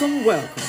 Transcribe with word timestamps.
Welcome, 0.00 0.24
welcome 0.24 0.62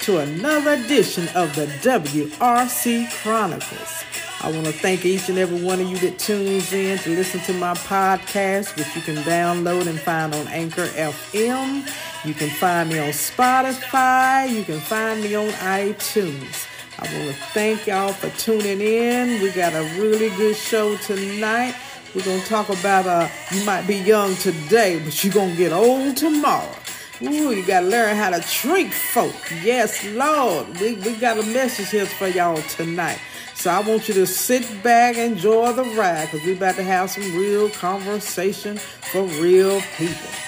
to 0.00 0.18
another 0.20 0.70
edition 0.70 1.28
of 1.34 1.54
the 1.54 1.66
WRC 1.66 3.12
Chronicles. 3.20 4.04
I 4.40 4.50
want 4.50 4.64
to 4.64 4.72
thank 4.72 5.04
each 5.04 5.28
and 5.28 5.36
every 5.36 5.62
one 5.62 5.78
of 5.78 5.86
you 5.90 5.98
that 5.98 6.18
tunes 6.18 6.72
in 6.72 6.96
to 7.00 7.10
listen 7.10 7.40
to 7.40 7.52
my 7.52 7.74
podcast, 7.74 8.78
which 8.78 8.96
you 8.96 9.02
can 9.02 9.16
download 9.24 9.88
and 9.88 10.00
find 10.00 10.34
on 10.34 10.48
Anchor 10.48 10.86
FM. 10.86 11.86
You 12.24 12.32
can 12.32 12.48
find 12.48 12.88
me 12.88 12.98
on 12.98 13.10
Spotify. 13.10 14.50
You 14.50 14.64
can 14.64 14.80
find 14.80 15.20
me 15.20 15.34
on 15.34 15.48
iTunes. 15.48 16.66
I 16.98 17.14
want 17.14 17.28
to 17.28 17.42
thank 17.52 17.86
y'all 17.86 18.14
for 18.14 18.30
tuning 18.38 18.80
in. 18.80 19.42
We 19.42 19.52
got 19.52 19.74
a 19.74 19.82
really 20.00 20.30
good 20.38 20.56
show 20.56 20.96
tonight. 20.96 21.74
We're 22.14 22.24
going 22.24 22.40
to 22.40 22.46
talk 22.46 22.70
about 22.70 23.06
uh, 23.06 23.28
you 23.52 23.62
might 23.66 23.86
be 23.86 23.96
young 23.96 24.34
today, 24.36 24.98
but 25.04 25.22
you're 25.22 25.34
going 25.34 25.50
to 25.50 25.56
get 25.58 25.72
old 25.72 26.16
tomorrow. 26.16 26.74
Ooh, 27.20 27.50
you 27.50 27.66
got 27.66 27.80
to 27.80 27.86
learn 27.86 28.16
how 28.16 28.30
to 28.30 28.40
treat 28.40 28.92
folk. 28.92 29.34
Yes, 29.62 30.04
Lord. 30.04 30.68
We, 30.78 30.94
we 30.94 31.16
got 31.16 31.38
a 31.38 31.42
message 31.42 31.90
here 31.90 32.06
for 32.06 32.28
y'all 32.28 32.62
tonight. 32.62 33.18
So 33.54 33.70
I 33.70 33.80
want 33.80 34.06
you 34.06 34.14
to 34.14 34.26
sit 34.26 34.84
back, 34.84 35.16
enjoy 35.16 35.72
the 35.72 35.82
ride, 35.82 36.30
because 36.30 36.46
we're 36.46 36.54
about 36.54 36.76
to 36.76 36.84
have 36.84 37.10
some 37.10 37.24
real 37.36 37.70
conversation 37.70 38.76
for 38.76 39.24
real 39.24 39.80
people. 39.96 40.47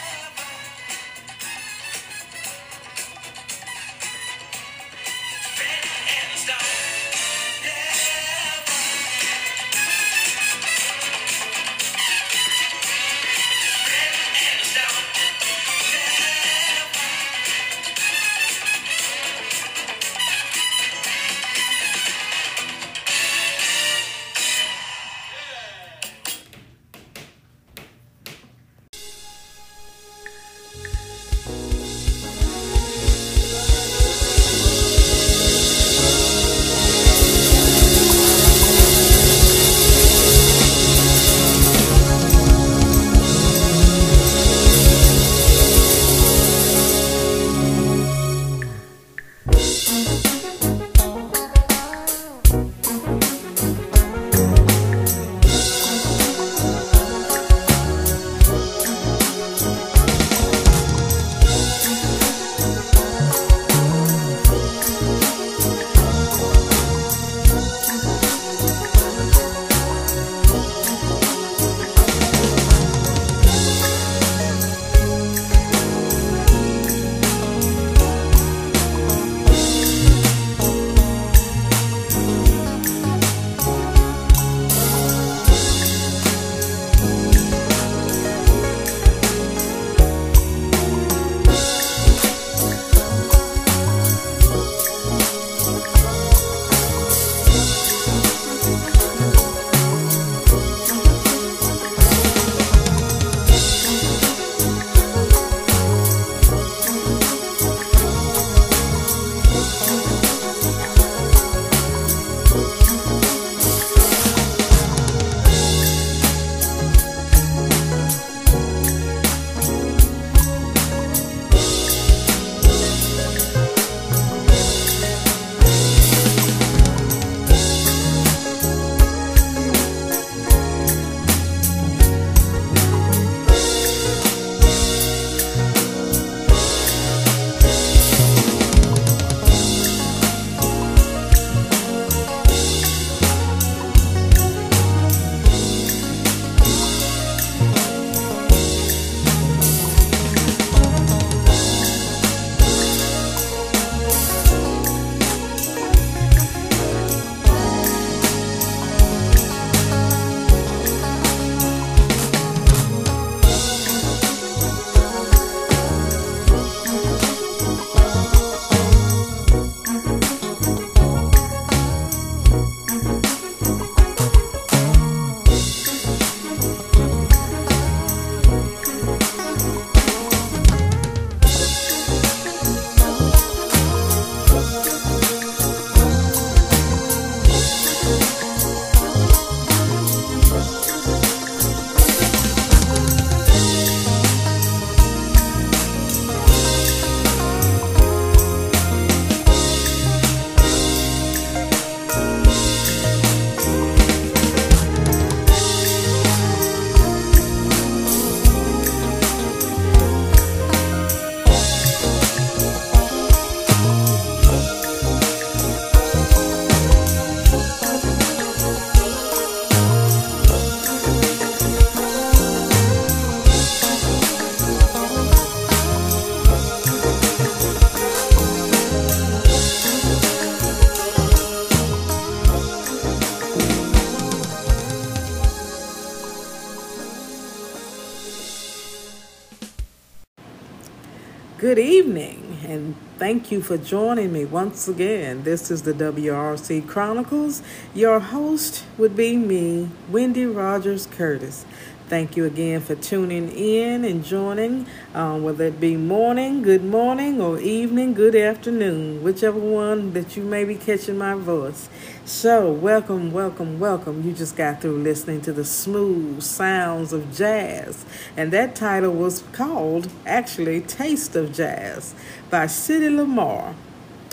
Thank 243.31 243.53
you 243.53 243.63
for 243.63 243.79
joining 243.79 244.33
me 244.33 244.45
once 244.45 244.89
again. 244.89 245.45
This 245.45 245.71
is 245.71 245.83
the 245.83 245.93
WRC 245.93 246.89
Chronicles. 246.89 247.63
Your 247.95 248.19
host 248.19 248.85
would 248.99 249.15
be 249.15 249.37
me, 249.37 249.89
Wendy 250.11 250.47
Rogers 250.47 251.07
Curtis. 251.07 251.65
Thank 252.11 252.37
you 252.37 252.45
again 252.45 252.81
for 252.81 252.97
tuning 252.97 253.51
in 253.51 254.05
and 254.05 254.25
joining, 254.25 254.85
um, 255.15 255.45
whether 255.45 255.67
it 255.67 255.79
be 255.79 255.97
morning, 255.97 256.61
good 256.61 256.83
morning, 256.83 257.41
or 257.41 257.61
evening, 257.61 258.15
good 258.15 258.35
afternoon, 258.35 259.23
whichever 259.23 259.61
one 259.61 260.13
that 260.15 260.37
you 260.37 260.43
may 260.43 260.65
be 260.65 260.75
catching 260.75 261.17
my 261.17 261.35
voice. 261.35 261.89
So, 262.25 262.73
welcome, 262.73 263.31
welcome, 263.31 263.79
welcome. 263.79 264.25
You 264.25 264.33
just 264.33 264.57
got 264.57 264.81
through 264.81 264.99
listening 265.05 265.41
to 265.43 265.53
the 265.53 265.65
smooth 265.65 266.43
sounds 266.43 267.13
of 267.13 267.33
jazz, 267.33 268.05
and 268.37 268.53
that 268.53 268.75
title 268.75 269.13
was 269.13 269.45
called 269.53 270.11
actually 270.27 270.81
Taste 270.81 271.37
of 271.37 271.53
Jazz 271.53 272.17
by 272.51 272.67
City 272.67 273.09
Lamar. 273.09 273.77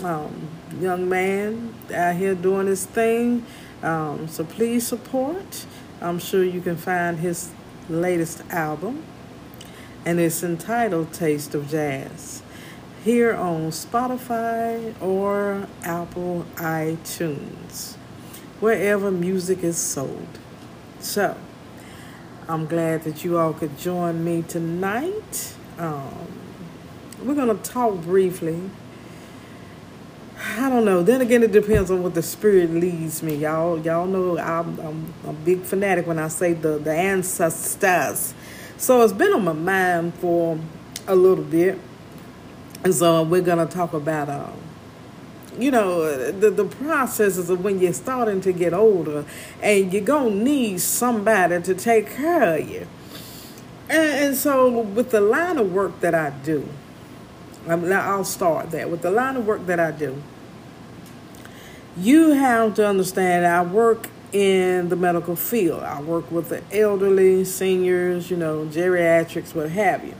Um, 0.02 0.48
young 0.80 1.08
man 1.08 1.74
out 1.94 2.16
here 2.16 2.34
doing 2.34 2.66
his 2.66 2.86
thing. 2.86 3.46
Um, 3.84 4.26
so 4.26 4.42
please 4.42 4.84
support. 4.84 5.64
I'm 6.00 6.18
sure 6.18 6.42
you 6.42 6.60
can 6.60 6.76
find 6.76 7.18
his 7.18 7.52
latest 7.88 8.42
album, 8.50 9.04
and 10.04 10.20
it's 10.20 10.42
entitled 10.42 11.12
Taste 11.12 11.54
of 11.54 11.68
Jazz. 11.68 12.42
Here 13.04 13.34
on 13.34 13.70
Spotify 13.70 15.00
or 15.00 15.66
Apple 15.82 16.44
iTunes, 16.56 17.94
wherever 18.60 19.10
music 19.10 19.62
is 19.62 19.78
sold. 19.78 20.38
So, 21.00 21.36
I'm 22.48 22.66
glad 22.66 23.04
that 23.04 23.24
you 23.24 23.38
all 23.38 23.52
could 23.52 23.78
join 23.78 24.24
me 24.24 24.42
tonight. 24.42 25.54
Um, 25.78 26.28
we're 27.22 27.34
going 27.34 27.56
to 27.56 27.62
talk 27.62 27.96
briefly 28.02 28.70
I 30.58 30.68
don't 30.68 30.84
know. 30.84 31.04
Then 31.04 31.20
again, 31.20 31.44
it 31.44 31.52
depends 31.52 31.88
on 31.88 32.02
what 32.02 32.14
the 32.14 32.22
spirit 32.22 32.70
leads 32.70 33.22
me. 33.22 33.36
Y'all, 33.36 33.78
y'all 33.78 34.06
know 34.06 34.36
I'm, 34.38 34.80
I'm 34.80 35.14
a 35.24 35.32
big 35.32 35.62
fanatic 35.62 36.04
when 36.04 36.18
I 36.18 36.26
say 36.26 36.52
the 36.52 36.78
the 36.78 36.92
ancestors. 36.92 38.34
So 38.76 39.02
it's 39.02 39.12
been 39.12 39.32
on 39.32 39.44
my 39.44 39.52
mind 39.52 40.14
for 40.14 40.58
a 41.06 41.14
little 41.14 41.44
bit, 41.44 41.78
and 42.82 42.92
so 42.92 43.22
we're 43.22 43.42
gonna 43.42 43.66
talk 43.66 43.92
about, 43.92 44.28
uh, 44.28 44.50
you 45.56 45.70
know, 45.70 46.32
the 46.32 46.50
the 46.50 46.64
processes 46.64 47.50
of 47.50 47.62
when 47.62 47.78
you're 47.78 47.92
starting 47.92 48.40
to 48.40 48.52
get 48.52 48.74
older, 48.74 49.24
and 49.62 49.92
you're 49.92 50.02
gonna 50.02 50.34
need 50.34 50.80
somebody 50.80 51.62
to 51.62 51.72
take 51.72 52.10
care 52.10 52.58
of 52.58 52.68
you. 52.68 52.88
And, 53.88 54.24
and 54.24 54.36
so 54.36 54.80
with 54.80 55.12
the 55.12 55.20
line 55.20 55.56
of 55.56 55.72
work 55.72 56.00
that 56.00 56.16
I 56.16 56.30
do, 56.30 56.68
I'll 57.68 58.24
start 58.24 58.72
that 58.72 58.90
with 58.90 59.02
the 59.02 59.12
line 59.12 59.36
of 59.36 59.46
work 59.46 59.64
that 59.66 59.78
I 59.78 59.92
do 59.92 60.20
you 61.98 62.30
have 62.30 62.74
to 62.74 62.86
understand 62.86 63.44
I 63.46 63.62
work 63.62 64.08
in 64.32 64.88
the 64.88 64.96
medical 64.96 65.36
field. 65.36 65.82
I 65.82 66.00
work 66.00 66.30
with 66.30 66.50
the 66.50 66.62
elderly, 66.72 67.44
seniors, 67.44 68.30
you 68.30 68.36
know, 68.36 68.66
geriatrics, 68.66 69.54
what 69.54 69.70
have 69.70 70.04
you. 70.04 70.14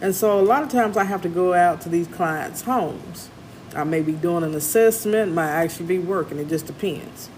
And 0.00 0.14
so 0.14 0.40
a 0.40 0.42
lot 0.42 0.62
of 0.62 0.68
times 0.68 0.96
I 0.96 1.04
have 1.04 1.22
to 1.22 1.28
go 1.28 1.54
out 1.54 1.80
to 1.82 1.88
these 1.88 2.08
clients' 2.08 2.62
homes. 2.62 3.28
I 3.74 3.84
may 3.84 4.00
be 4.00 4.12
doing 4.12 4.42
an 4.42 4.54
assessment, 4.54 5.32
might 5.32 5.50
actually 5.50 5.86
be 5.86 5.98
working, 5.98 6.38
it 6.38 6.48
just 6.48 6.66
depends. 6.66 7.30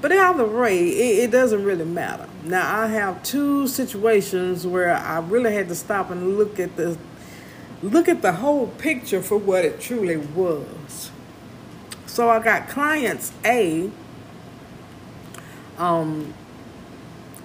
But 0.00 0.12
either 0.12 0.44
way, 0.44 0.88
it, 0.88 1.24
it 1.24 1.30
doesn't 1.30 1.64
really 1.64 1.84
matter. 1.84 2.28
Now 2.42 2.82
I 2.82 2.88
have 2.88 3.22
two 3.22 3.68
situations 3.68 4.66
where 4.66 4.94
I 4.94 5.20
really 5.20 5.54
had 5.54 5.68
to 5.68 5.74
stop 5.74 6.10
and 6.10 6.36
look 6.36 6.58
at 6.58 6.76
the 6.76 6.98
look 7.82 8.08
at 8.08 8.22
the 8.22 8.32
whole 8.32 8.66
picture 8.66 9.22
for 9.22 9.36
what 9.36 9.64
it 9.64 9.80
truly 9.80 10.16
was. 10.16 11.10
So 12.14 12.30
I 12.30 12.38
got 12.38 12.68
clients 12.68 13.32
A, 13.44 13.90
um, 15.78 16.32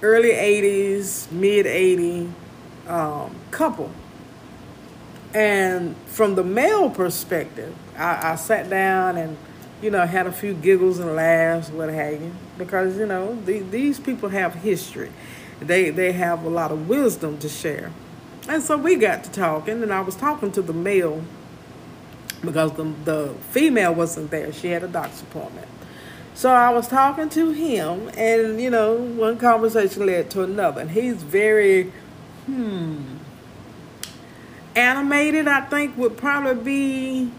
early 0.03 0.29
80s, 0.29 1.31
mid 1.31 1.65
80s 1.65 2.31
um, 2.85 3.35
couple. 3.49 3.89
And 5.33 5.97
from 6.05 6.35
the 6.35 6.43
male 6.43 6.91
perspective, 6.91 7.75
I, 7.97 8.33
I, 8.33 8.35
sat 8.35 8.69
down 8.69 9.17
and, 9.17 9.37
you 9.81 9.89
know, 9.89 10.05
had 10.05 10.27
a 10.27 10.31
few 10.31 10.53
giggles 10.53 10.99
and 10.99 11.15
laughs, 11.15 11.71
what 11.71 11.89
have 11.89 12.21
you, 12.21 12.31
because, 12.59 12.95
you 12.99 13.07
know, 13.07 13.41
the, 13.45 13.61
these 13.61 13.99
people 13.99 14.29
have 14.29 14.53
history. 14.53 15.11
They, 15.59 15.89
they 15.89 16.11
have 16.11 16.43
a 16.43 16.49
lot 16.49 16.71
of 16.71 16.87
wisdom 16.87 17.39
to 17.39 17.49
share. 17.49 17.91
And 18.47 18.61
so 18.61 18.77
we 18.77 18.97
got 18.97 19.23
to 19.23 19.31
talking, 19.31 19.81
and 19.81 19.91
I 19.91 20.01
was 20.01 20.15
talking 20.15 20.51
to 20.51 20.61
the 20.61 20.73
male 20.73 21.23
because 22.43 22.73
the, 22.73 22.83
the 23.05 23.33
female 23.51 23.93
wasn't 23.93 24.31
there. 24.31 24.51
She 24.51 24.69
had 24.69 24.83
a 24.83 24.87
doctor's 24.87 25.21
appointment. 25.21 25.67
So 26.33 26.51
I 26.51 26.69
was 26.69 26.87
talking 26.87 27.27
to 27.29 27.51
him, 27.51 28.09
and 28.15 28.61
you 28.61 28.69
know, 28.69 28.95
one 28.95 29.37
conversation 29.37 30.05
led 30.05 30.29
to 30.31 30.43
another. 30.43 30.81
And 30.81 30.91
he's 30.91 31.21
very, 31.21 31.91
hmm, 32.45 33.17
animated, 34.75 35.47
I 35.47 35.61
think 35.61 35.97
would 35.97 36.17
probably 36.17 36.63
be 36.63 37.31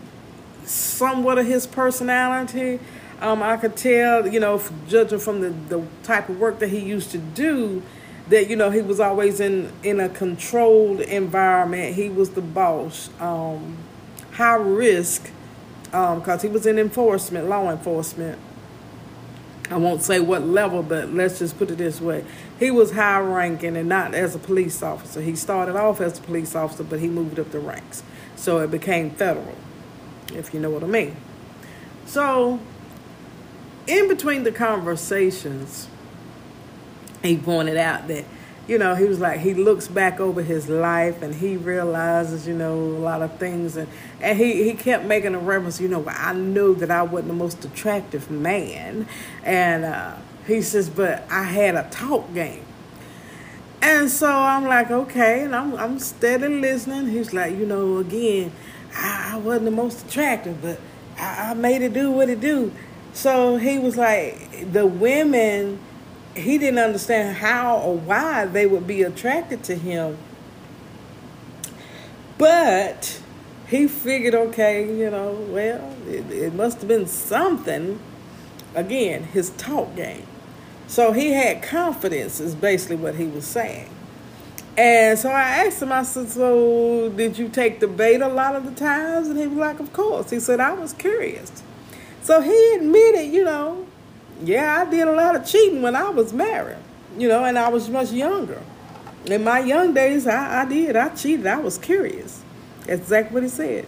somewhat 0.64 1.38
of 1.38 1.46
his 1.46 1.66
personality. 1.66 2.78
Um, 3.20 3.42
I 3.42 3.56
could 3.56 3.76
tell, 3.76 4.26
you 4.26 4.40
know, 4.40 4.62
judging 4.88 5.18
from 5.18 5.40
the, 5.40 5.50
the 5.74 5.86
type 6.02 6.28
of 6.28 6.38
work 6.38 6.58
that 6.58 6.68
he 6.68 6.78
used 6.78 7.10
to 7.12 7.18
do, 7.18 7.82
that 8.28 8.48
you 8.48 8.56
know 8.56 8.70
he 8.70 8.80
was 8.80 9.00
always 9.00 9.40
in 9.40 9.72
in 9.82 10.00
a 10.00 10.08
controlled 10.08 11.00
environment. 11.00 11.94
He 11.94 12.08
was 12.08 12.30
the 12.30 12.40
boss. 12.40 13.10
Um, 13.18 13.76
high 14.32 14.56
risk 14.56 15.30
because 15.84 16.28
um, 16.28 16.40
he 16.40 16.48
was 16.48 16.66
in 16.66 16.78
enforcement, 16.78 17.48
law 17.48 17.70
enforcement. 17.70 18.38
I 19.70 19.76
won't 19.76 20.02
say 20.02 20.18
what 20.18 20.42
level, 20.42 20.82
but 20.82 21.12
let's 21.12 21.38
just 21.38 21.56
put 21.56 21.70
it 21.70 21.78
this 21.78 22.00
way. 22.00 22.24
He 22.58 22.70
was 22.70 22.92
high 22.92 23.20
ranking 23.20 23.76
and 23.76 23.88
not 23.88 24.14
as 24.14 24.34
a 24.34 24.38
police 24.38 24.82
officer. 24.82 25.20
He 25.20 25.36
started 25.36 25.76
off 25.76 26.00
as 26.00 26.18
a 26.18 26.22
police 26.22 26.56
officer, 26.56 26.82
but 26.82 26.98
he 26.98 27.08
moved 27.08 27.38
up 27.38 27.50
the 27.50 27.60
ranks. 27.60 28.02
So 28.34 28.58
it 28.58 28.70
became 28.70 29.10
federal, 29.10 29.56
if 30.32 30.52
you 30.52 30.60
know 30.60 30.70
what 30.70 30.82
I 30.82 30.86
mean. 30.86 31.16
So, 32.06 32.58
in 33.86 34.08
between 34.08 34.42
the 34.42 34.50
conversations, 34.50 35.86
he 37.22 37.36
pointed 37.36 37.76
out 37.76 38.08
that 38.08 38.24
you 38.70 38.78
know, 38.78 38.94
he 38.94 39.02
was 39.02 39.18
like, 39.18 39.40
he 39.40 39.52
looks 39.52 39.88
back 39.88 40.20
over 40.20 40.42
his 40.42 40.68
life 40.68 41.22
and 41.22 41.34
he 41.34 41.56
realizes, 41.56 42.46
you 42.46 42.54
know, 42.54 42.72
a 42.72 43.02
lot 43.02 43.20
of 43.20 43.36
things. 43.36 43.76
And, 43.76 43.88
and 44.20 44.38
he, 44.38 44.62
he 44.62 44.74
kept 44.74 45.04
making 45.04 45.34
a 45.34 45.40
reference, 45.40 45.80
you 45.80 45.88
know, 45.88 46.04
I 46.06 46.34
knew 46.34 46.76
that 46.76 46.88
I 46.88 47.02
wasn't 47.02 47.28
the 47.28 47.34
most 47.34 47.64
attractive 47.64 48.30
man. 48.30 49.08
And 49.42 49.84
uh, 49.84 50.14
he 50.46 50.62
says, 50.62 50.88
but 50.88 51.28
I 51.28 51.42
had 51.42 51.74
a 51.74 51.90
talk 51.90 52.32
game. 52.32 52.64
And 53.82 54.08
so 54.08 54.30
I'm 54.30 54.66
like, 54.66 54.92
okay. 54.92 55.42
And 55.42 55.56
I'm, 55.56 55.74
I'm 55.74 55.98
steady 55.98 56.46
listening. 56.46 57.08
He's 57.08 57.32
like, 57.32 57.50
you 57.56 57.66
know, 57.66 57.98
again, 57.98 58.52
I, 58.94 59.32
I 59.32 59.36
wasn't 59.38 59.64
the 59.64 59.72
most 59.72 60.06
attractive, 60.06 60.62
but 60.62 60.78
I, 61.18 61.50
I 61.50 61.54
made 61.54 61.82
it 61.82 61.92
do 61.92 62.12
what 62.12 62.28
it 62.28 62.40
do. 62.40 62.70
So 63.14 63.56
he 63.56 63.80
was 63.80 63.96
like, 63.96 64.72
the 64.72 64.86
women 64.86 65.80
he 66.34 66.58
didn't 66.58 66.78
understand 66.78 67.36
how 67.36 67.78
or 67.78 67.96
why 67.96 68.46
they 68.46 68.66
would 68.66 68.86
be 68.86 69.02
attracted 69.02 69.62
to 69.64 69.74
him. 69.74 70.16
But 72.38 73.20
he 73.68 73.86
figured, 73.86 74.34
okay, 74.34 74.86
you 74.86 75.10
know, 75.10 75.32
well, 75.48 75.94
it, 76.08 76.30
it 76.30 76.54
must 76.54 76.78
have 76.78 76.88
been 76.88 77.06
something. 77.06 78.00
Again, 78.74 79.24
his 79.24 79.50
talk 79.50 79.96
game. 79.96 80.26
So 80.86 81.12
he 81.12 81.32
had 81.32 81.62
confidence, 81.62 82.40
is 82.40 82.54
basically 82.54 82.96
what 82.96 83.16
he 83.16 83.26
was 83.26 83.44
saying. 83.44 83.90
And 84.76 85.18
so 85.18 85.28
I 85.28 85.66
asked 85.66 85.82
him, 85.82 85.92
I 85.92 86.02
said, 86.04 86.28
So 86.30 87.10
did 87.10 87.36
you 87.36 87.48
take 87.48 87.80
the 87.80 87.88
bait 87.88 88.20
a 88.20 88.28
lot 88.28 88.56
of 88.56 88.64
the 88.64 88.72
times? 88.72 89.28
And 89.28 89.38
he 89.38 89.46
was 89.46 89.58
like, 89.58 89.80
Of 89.80 89.92
course. 89.92 90.30
He 90.30 90.40
said, 90.40 90.60
I 90.60 90.72
was 90.72 90.92
curious. 90.92 91.62
So 92.22 92.40
he 92.40 92.74
admitted, 92.74 93.32
you 93.32 93.44
know, 93.44 93.86
yeah, 94.42 94.84
I 94.86 94.90
did 94.90 95.06
a 95.06 95.12
lot 95.12 95.36
of 95.36 95.46
cheating 95.46 95.82
when 95.82 95.94
I 95.94 96.08
was 96.10 96.32
married, 96.32 96.78
you 97.18 97.28
know, 97.28 97.44
and 97.44 97.58
I 97.58 97.68
was 97.68 97.88
much 97.88 98.12
younger. 98.12 98.62
In 99.26 99.44
my 99.44 99.60
young 99.60 99.92
days, 99.92 100.26
I, 100.26 100.62
I 100.62 100.64
did. 100.64 100.96
I 100.96 101.10
cheated. 101.10 101.46
I 101.46 101.58
was 101.58 101.76
curious. 101.76 102.42
That's 102.86 103.02
exactly 103.02 103.34
what 103.34 103.42
he 103.42 103.48
said. 103.48 103.86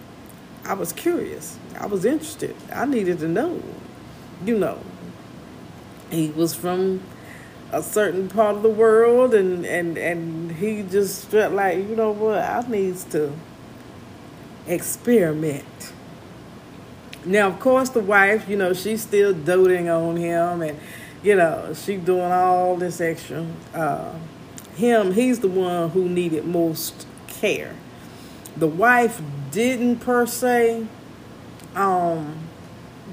I 0.64 0.74
was 0.74 0.92
curious. 0.92 1.58
I 1.78 1.86
was 1.86 2.04
interested. 2.04 2.54
I 2.72 2.84
needed 2.84 3.18
to 3.20 3.28
know. 3.28 3.62
You 4.44 4.58
know, 4.58 4.80
he 6.10 6.30
was 6.30 6.54
from 6.54 7.00
a 7.72 7.82
certain 7.82 8.28
part 8.28 8.56
of 8.56 8.62
the 8.62 8.68
world, 8.68 9.34
and 9.34 9.64
and 9.64 9.96
and 9.96 10.52
he 10.52 10.82
just 10.82 11.26
felt 11.28 11.54
like, 11.54 11.78
you 11.78 11.96
know 11.96 12.10
what, 12.10 12.38
I 12.38 12.62
needs 12.68 13.04
to 13.04 13.32
experiment 14.66 15.91
now, 17.24 17.48
of 17.48 17.60
course, 17.60 17.90
the 17.90 18.00
wife, 18.00 18.48
you 18.48 18.56
know, 18.56 18.72
she's 18.72 19.02
still 19.02 19.32
doting 19.32 19.88
on 19.88 20.16
him 20.16 20.62
and, 20.62 20.78
you 21.22 21.36
know, 21.36 21.72
she 21.74 21.96
doing 21.96 22.32
all 22.32 22.76
this 22.76 23.00
extra. 23.00 23.46
Uh, 23.72 24.14
him, 24.74 25.12
he's 25.12 25.40
the 25.40 25.48
one 25.48 25.90
who 25.90 26.08
needed 26.08 26.44
most 26.44 27.06
care. 27.28 27.74
The 28.56 28.66
wife 28.66 29.20
didn't 29.50 30.00
per 30.00 30.26
se, 30.26 30.86
um, 31.74 32.36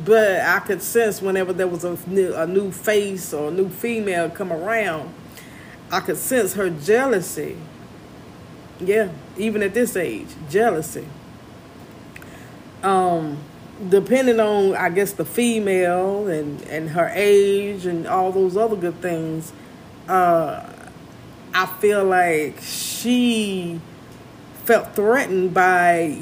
but 0.03 0.41
I 0.41 0.59
could 0.59 0.81
sense 0.81 1.21
whenever 1.21 1.53
there 1.53 1.67
was 1.67 1.83
a 1.83 1.97
new, 2.07 2.33
a 2.33 2.47
new 2.47 2.71
face 2.71 3.33
or 3.33 3.49
a 3.49 3.51
new 3.51 3.69
female 3.69 4.29
come 4.29 4.51
around, 4.51 5.13
I 5.91 5.99
could 5.99 6.17
sense 6.17 6.53
her 6.53 6.69
jealousy. 6.69 7.57
Yeah, 8.79 9.09
even 9.37 9.61
at 9.61 9.73
this 9.73 9.95
age, 9.95 10.29
jealousy. 10.49 11.05
Um, 12.81 13.37
depending 13.87 14.39
on 14.39 14.75
I 14.75 14.89
guess 14.89 15.13
the 15.13 15.25
female 15.25 16.27
and 16.27 16.61
and 16.63 16.89
her 16.89 17.11
age 17.13 17.85
and 17.85 18.07
all 18.07 18.31
those 18.31 18.57
other 18.57 18.75
good 18.75 19.01
things, 19.01 19.53
uh, 20.07 20.65
I 21.53 21.65
feel 21.79 22.03
like 22.03 22.59
she 22.61 23.79
felt 24.65 24.95
threatened 24.95 25.53
by 25.53 26.19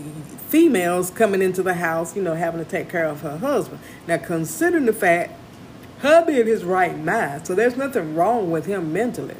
females 0.47 1.09
coming 1.09 1.41
into 1.41 1.61
the 1.61 1.73
house, 1.73 2.15
you 2.15 2.21
know, 2.21 2.35
having 2.35 2.63
to 2.63 2.69
take 2.69 2.89
care 2.89 3.05
of 3.05 3.21
her 3.21 3.37
husband. 3.37 3.79
Now, 4.07 4.17
considering 4.17 4.85
the 4.85 4.93
fact 4.93 5.33
her 5.99 6.23
being 6.25 6.45
his 6.45 6.63
right 6.63 6.97
mind, 6.97 7.47
so 7.47 7.55
there's 7.55 7.75
nothing 7.75 8.15
wrong 8.15 8.51
with 8.51 8.65
him 8.67 8.93
mentally. 8.93 9.35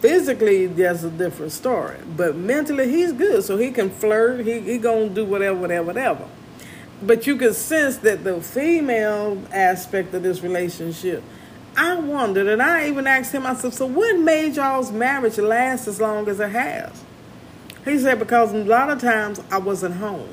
Physically, 0.00 0.66
that's 0.66 1.02
a 1.02 1.10
different 1.10 1.52
story, 1.52 1.98
but 2.16 2.36
mentally, 2.36 2.90
he's 2.90 3.12
good, 3.12 3.44
so 3.44 3.56
he 3.56 3.70
can 3.70 3.90
flirt. 3.90 4.44
He 4.44 4.60
he 4.60 4.78
gonna 4.78 5.08
do 5.08 5.24
whatever, 5.24 5.58
whatever, 5.58 5.86
whatever. 5.86 6.28
But 7.06 7.26
you 7.26 7.36
can 7.36 7.52
sense 7.52 7.98
that 7.98 8.24
the 8.24 8.40
female 8.40 9.42
aspect 9.52 10.14
of 10.14 10.22
this 10.22 10.42
relationship. 10.42 11.22
I 11.76 11.96
wondered, 11.96 12.46
and 12.46 12.62
I 12.62 12.88
even 12.88 13.06
asked 13.06 13.34
him 13.34 13.42
myself, 13.42 13.74
so 13.74 13.86
what 13.86 14.16
made 14.18 14.56
y'all's 14.56 14.92
marriage 14.92 15.38
last 15.38 15.88
as 15.88 16.00
long 16.00 16.28
as 16.28 16.38
it 16.38 16.50
has? 16.50 17.02
He 17.84 17.98
said, 17.98 18.18
because 18.18 18.52
a 18.52 18.58
lot 18.58 18.90
of 18.90 19.00
times 19.00 19.40
I 19.50 19.58
wasn't 19.58 19.96
home. 19.96 20.28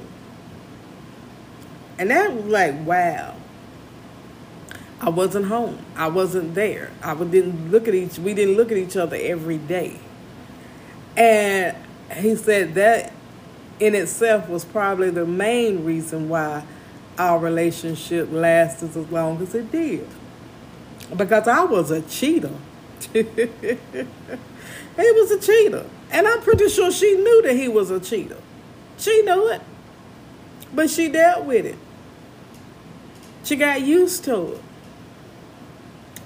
And 1.98 2.10
that 2.12 2.32
was 2.32 2.46
like, 2.46 2.86
wow. 2.86 3.36
I 5.02 5.10
wasn't 5.10 5.48
home. 5.48 5.84
I 5.96 6.08
wasn't 6.08 6.54
there. 6.54 6.92
I 7.02 7.16
didn't 7.16 7.72
look 7.72 7.88
at 7.88 7.96
each. 7.96 8.20
We 8.20 8.36
didn't 8.36 8.56
look 8.56 8.72
at 8.72 8.78
each 8.78 8.96
other 8.96 9.18
every 9.20 9.58
day. 9.58 10.00
And 11.18 11.76
he 12.16 12.36
said 12.36 12.76
that 12.76 13.12
in 13.82 13.96
itself 13.96 14.48
was 14.48 14.64
probably 14.64 15.10
the 15.10 15.26
main 15.26 15.84
reason 15.84 16.30
why 16.30 16.64
our 17.18 17.40
relationship 17.40 18.32
lasted 18.32 18.96
as 18.96 19.12
long 19.12 19.42
as 19.42 19.56
it 19.56 19.72
did. 19.72 20.08
Because 21.18 21.48
I 21.48 21.64
was 21.64 21.90
a 21.90 22.04
cheater. 22.04 22.54
he 23.12 23.24
was 23.26 25.32
a 25.32 25.40
cheater. 25.40 25.88
And 26.12 26.28
I'm 26.28 26.42
pretty 26.42 26.70
sure 26.70 26.92
she 26.92 27.16
knew 27.16 27.42
that 27.42 27.56
he 27.56 27.68
was 27.68 27.90
a 27.90 28.00
cheater. 28.00 28.38
She 29.00 29.24
knew 29.24 29.50
it. 29.50 29.62
But 30.74 30.92
she 30.92 31.10
dealt 31.10 31.46
with 31.46 31.66
it. 31.66 31.78
She 33.44 33.56
got 33.56 33.82
used 33.82 34.24
to 34.26 34.54
it. 34.54 34.62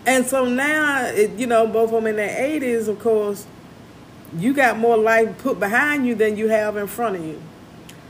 And 0.05 0.25
so 0.25 0.43
now, 0.45 1.05
it, 1.05 1.31
you 1.39 1.47
know, 1.47 1.65
both 1.65 1.93
of 1.93 2.03
them 2.03 2.07
in 2.07 2.17
their 2.17 2.59
80s, 2.59 2.89
of 2.89 3.00
course, 3.00 3.47
you 4.38 4.53
got 4.53 4.77
more 4.77 4.98
life 4.98 5.38
put 5.39 5.60
behind 5.60 6.05
you 6.05 6.15
than 6.15 6.38
you 6.38 6.48
have 6.48 6.77
in 6.77 6.88
front 6.88 7.15
of 7.15 7.25
you. 7.25 7.41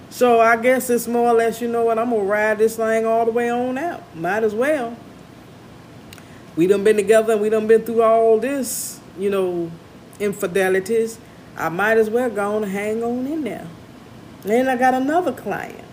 So 0.10 0.40
I 0.40 0.58
guess 0.58 0.90
it's 0.90 1.08
more 1.08 1.30
or 1.30 1.34
less, 1.34 1.62
you 1.62 1.68
know 1.68 1.86
what, 1.86 2.00
I'm 2.00 2.10
to 2.12 2.18
ride 2.18 2.58
this 2.58 2.78
thing 2.78 3.06
all 3.06 3.26
the 3.26 3.32
way 3.32 3.50
on 3.50 3.78
out. 3.78 4.16
Might 4.16 4.44
as 4.44 4.56
well. 4.56 4.98
We 6.56 6.68
done 6.68 6.84
been 6.84 6.96
together 6.96 7.34
and 7.34 7.42
we 7.42 7.50
done 7.50 7.68
been 7.68 7.84
through 7.84 8.02
all 8.02 8.40
this, 8.40 9.00
you 9.20 9.30
know, 9.30 9.72
infidelities. 10.20 11.20
I 11.58 11.70
might 11.70 11.98
as 11.98 12.10
well 12.10 12.30
go 12.30 12.56
on 12.56 12.64
and 12.64 12.72
hang 12.72 13.04
on 13.04 13.28
in 13.28 13.44
there. 13.44 13.68
Then 14.44 14.70
I 14.70 14.78
got 14.78 14.94
another 14.94 15.34
client. 15.34 15.84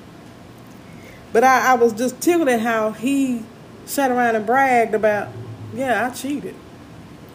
But 1.33 1.43
I, 1.45 1.73
I 1.73 1.75
was 1.75 1.93
just 1.93 2.21
tickled 2.21 2.49
at 2.49 2.61
how 2.61 2.93
he 2.93 3.45
sat 3.87 4.11
around 4.11 4.37
and 4.37 4.47
bragged 4.47 4.95
about 4.95 5.29
yeah, 5.75 6.07
I 6.07 6.11
cheated. 6.11 6.55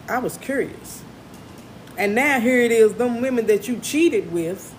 I 0.08 0.20
was 0.20 0.38
curious. 0.38 1.04
And 1.98 2.14
now 2.14 2.40
here 2.40 2.60
it 2.60 2.72
is, 2.72 2.94
them 2.94 3.22
women 3.22 3.48
that 3.48 3.68
you 3.68 3.80
cheated 3.80 4.32
with, 4.32 4.74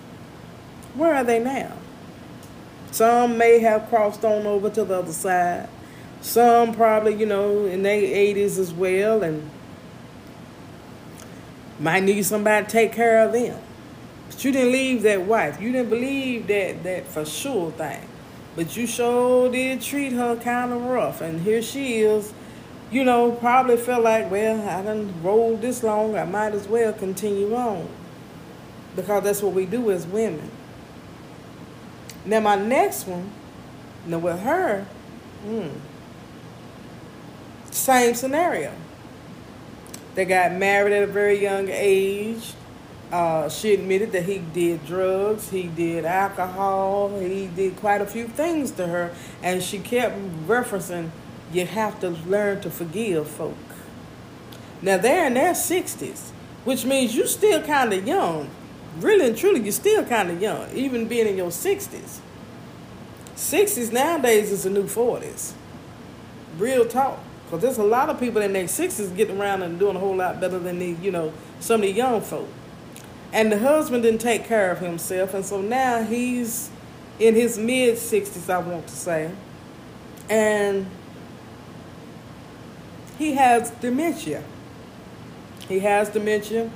where 0.95 1.13
are 1.13 1.23
they 1.23 1.39
now? 1.39 1.73
Some 2.91 3.37
may 3.37 3.59
have 3.59 3.89
crossed 3.89 4.23
on 4.25 4.47
over 4.47 4.69
to 4.69 4.83
the 4.83 4.99
other 4.99 5.11
side. 5.11 5.69
Some 6.21 6.73
probably, 6.73 7.15
you 7.15 7.25
know, 7.25 7.65
in 7.65 7.83
their 7.83 8.01
80s 8.01 8.57
as 8.57 8.73
well 8.73 9.21
and 9.21 9.49
might 11.79 12.03
need 12.03 12.23
somebody 12.23 12.65
to 12.65 12.71
take 12.71 12.93
care 12.93 13.23
of 13.23 13.31
them. 13.31 13.59
But 14.27 14.43
you 14.43 14.51
didn't 14.51 14.71
leave 14.71 15.01
that 15.03 15.21
wife. 15.21 15.61
You 15.61 15.71
didn't 15.71 15.89
believe 15.89 16.47
that 16.47 16.83
that 16.83 17.07
for 17.07 17.25
sure 17.25 17.71
thing. 17.71 18.07
But 18.55 18.75
you 18.75 18.87
sure 18.87 19.49
did 19.51 19.81
treat 19.81 20.13
her 20.13 20.35
kind 20.35 20.73
of 20.73 20.81
rough. 20.83 21.21
And 21.21 21.41
here 21.41 21.61
she 21.61 21.99
is 21.99 22.33
you 22.91 23.03
know, 23.03 23.31
probably 23.31 23.77
felt 23.77 24.03
like, 24.03 24.31
well, 24.31 24.67
I 24.67 24.81
done 24.81 25.13
rolled 25.21 25.61
this 25.61 25.83
long, 25.83 26.15
I 26.15 26.25
might 26.25 26.53
as 26.53 26.67
well 26.67 26.91
continue 26.93 27.55
on. 27.55 27.87
Because 28.95 29.23
that's 29.23 29.41
what 29.41 29.53
we 29.53 29.65
do 29.65 29.91
as 29.91 30.07
women. 30.07 30.49
Now, 32.25 32.39
my 32.39 32.55
next 32.55 33.07
one, 33.07 33.31
now 34.05 34.17
with 34.17 34.39
her, 34.39 34.85
hmm, 35.43 35.67
same 37.71 38.15
scenario. 38.15 38.73
They 40.15 40.25
got 40.25 40.53
married 40.53 40.93
at 40.93 41.03
a 41.03 41.07
very 41.07 41.41
young 41.41 41.69
age. 41.69 42.53
Uh, 43.11 43.49
she 43.49 43.73
admitted 43.73 44.11
that 44.11 44.23
he 44.23 44.39
did 44.39 44.85
drugs, 44.85 45.49
he 45.49 45.63
did 45.63 46.05
alcohol, 46.05 47.19
he 47.19 47.47
did 47.47 47.75
quite 47.77 48.01
a 48.01 48.05
few 48.05 48.27
things 48.27 48.69
to 48.71 48.85
her, 48.85 49.11
and 49.41 49.63
she 49.63 49.79
kept 49.79 50.15
referencing 50.47 51.09
you 51.51 51.65
have 51.65 51.99
to 52.01 52.09
learn 52.09 52.61
to 52.61 52.69
forgive 52.69 53.27
folk. 53.27 53.55
Now 54.81 54.97
they're 54.97 55.27
in 55.27 55.33
their 55.33 55.53
60s, 55.53 56.29
which 56.63 56.85
means 56.85 57.15
you're 57.15 57.27
still 57.27 57.61
kind 57.61 57.93
of 57.93 58.07
young. 58.07 58.49
Really 58.97 59.27
and 59.27 59.37
truly, 59.37 59.61
you're 59.61 59.71
still 59.71 60.03
kind 60.05 60.29
of 60.29 60.41
young, 60.41 60.69
even 60.73 61.07
being 61.07 61.27
in 61.27 61.37
your 61.37 61.49
60s. 61.49 62.19
60s 63.35 63.91
nowadays 63.93 64.51
is 64.51 64.63
the 64.63 64.69
new 64.69 64.83
40s. 64.83 65.53
Real 66.57 66.85
talk. 66.85 67.19
Because 67.45 67.61
there's 67.61 67.77
a 67.77 67.83
lot 67.83 68.09
of 68.09 68.19
people 68.19 68.41
in 68.41 68.53
their 68.53 68.65
60s 68.65 69.15
getting 69.15 69.39
around 69.39 69.63
and 69.63 69.79
doing 69.79 69.95
a 69.95 69.99
whole 69.99 70.15
lot 70.15 70.39
better 70.39 70.59
than 70.59 70.79
the, 70.79 70.91
you 71.01 71.11
know, 71.11 71.33
some 71.59 71.81
of 71.81 71.87
the 71.87 71.91
young 71.91 72.21
folk. 72.21 72.47
And 73.31 73.51
the 73.51 73.59
husband 73.59 74.03
didn't 74.03 74.21
take 74.21 74.45
care 74.45 74.71
of 74.71 74.79
himself, 74.79 75.33
and 75.33 75.45
so 75.45 75.61
now 75.61 76.03
he's 76.03 76.69
in 77.19 77.35
his 77.35 77.57
mid 77.57 77.95
60s, 77.95 78.49
I 78.49 78.57
want 78.59 78.87
to 78.87 78.95
say. 78.95 79.31
And 80.29 80.87
he 83.19 83.33
has 83.33 83.69
dementia. 83.69 84.43
He 85.67 85.79
has 85.81 86.09
dementia. 86.09 86.71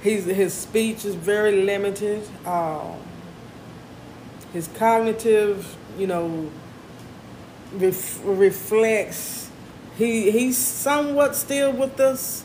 He's, 0.00 0.24
his 0.24 0.54
speech 0.54 1.04
is 1.04 1.16
very 1.16 1.62
limited. 1.62 2.22
Um, 2.46 2.94
his 4.52 4.68
cognitive, 4.68 5.76
you 5.98 6.06
know, 6.06 6.50
ref, 7.74 8.20
reflects. 8.24 9.50
He 9.98 10.30
he's 10.30 10.56
somewhat 10.56 11.34
still 11.34 11.72
with 11.72 11.98
us, 11.98 12.44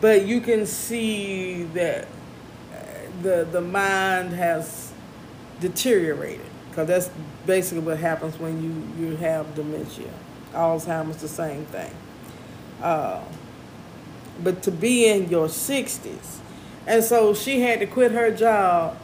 but 0.00 0.24
you 0.24 0.40
can 0.40 0.64
see 0.64 1.64
that 1.74 2.04
uh, 2.04 2.76
the 3.22 3.46
the 3.50 3.60
mind 3.60 4.32
has 4.32 4.92
deteriorated 5.60 6.46
because 6.70 6.88
that's 6.88 7.10
basically 7.44 7.80
what 7.80 7.98
happens 7.98 8.38
when 8.38 8.62
you 8.62 9.04
you 9.06 9.16
have 9.16 9.54
dementia. 9.54 10.10
Alzheimer's, 10.52 11.18
the 11.18 11.28
same 11.28 11.64
thing. 11.66 11.94
Uh, 12.82 13.22
but 14.42 14.62
to 14.62 14.70
be 14.70 15.08
in 15.08 15.28
your 15.28 15.48
60s. 15.48 16.38
And 16.86 17.04
so 17.04 17.34
she 17.34 17.60
had 17.60 17.80
to 17.80 17.86
quit 17.86 18.12
her 18.12 18.30
job 18.30 18.96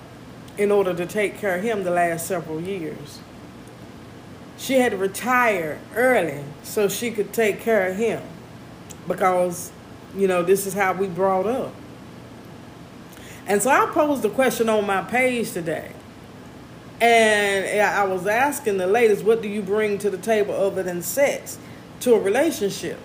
in 0.57 0.71
order 0.71 0.95
to 0.95 1.07
take 1.07 1.39
care 1.39 1.57
of 1.57 1.63
him 1.63 1.85
the 1.85 1.91
last 1.91 2.27
several 2.27 2.61
years. 2.61 3.21
She 4.57 4.75
had 4.75 4.93
to 4.93 4.97
retire 4.97 5.81
early 5.95 6.45
so 6.63 6.89
she 6.89 7.11
could 7.11 7.33
take 7.33 7.61
care 7.61 7.91
of 7.91 7.97
him 7.97 8.23
because, 9.07 9.73
you 10.17 10.29
know, 10.29 10.43
this 10.43 10.67
is 10.67 10.75
how 10.75 10.93
we 10.93 11.09
brought 11.09 11.47
up. 11.47 11.75
And 13.47 13.61
so 13.61 13.71
I 13.71 13.87
posed 13.87 14.25
a 14.25 14.31
question 14.31 14.69
on 14.69 14.87
my 14.87 15.03
page 15.03 15.53
today. 15.53 15.94
And 17.01 17.81
I 17.81 18.05
was 18.05 18.27
asking 18.27 18.79
the 18.79 18.87
ladies, 18.87 19.23
what 19.23 19.43
do 19.43 19.49
you 19.49 19.63
bring 19.63 19.99
to 19.99 20.11
the 20.11 20.19
table 20.19 20.55
other 20.55 20.83
than 20.83 21.03
sex 21.03 21.59
to 22.01 22.15
a 22.15 22.21
relationship? 22.21 22.99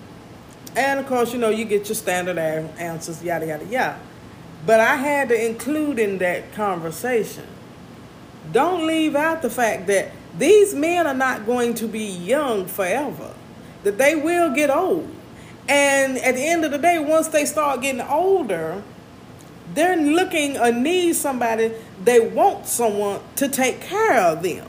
And 0.75 0.99
of 0.99 1.07
course, 1.07 1.33
you 1.33 1.39
know, 1.39 1.49
you 1.49 1.65
get 1.65 1.87
your 1.87 1.95
standard 1.95 2.37
answers, 2.37 3.23
yada, 3.23 3.47
yada, 3.47 3.65
yada. 3.65 3.99
But 4.65 4.79
I 4.79 4.95
had 4.95 5.29
to 5.29 5.45
include 5.45 5.99
in 5.99 6.19
that 6.19 6.53
conversation. 6.53 7.47
Don't 8.51 8.85
leave 8.85 9.15
out 9.15 9.41
the 9.41 9.49
fact 9.49 9.87
that 9.87 10.11
these 10.37 10.73
men 10.75 11.07
are 11.07 11.13
not 11.13 11.45
going 11.45 11.73
to 11.75 11.87
be 11.87 12.03
young 12.03 12.65
forever, 12.65 13.33
that 13.83 13.97
they 13.97 14.15
will 14.15 14.53
get 14.53 14.69
old. 14.69 15.09
And 15.67 16.17
at 16.17 16.35
the 16.35 16.45
end 16.45 16.65
of 16.65 16.71
the 16.71 16.77
day, 16.77 16.99
once 16.99 17.27
they 17.27 17.45
start 17.45 17.81
getting 17.81 18.01
older, 18.01 18.81
they're 19.73 19.97
looking 19.97 20.57
or 20.57 20.71
need 20.71 21.15
somebody, 21.15 21.73
they 22.03 22.19
want 22.19 22.67
someone 22.67 23.21
to 23.35 23.47
take 23.47 23.81
care 23.81 24.19
of 24.19 24.43
them. 24.43 24.67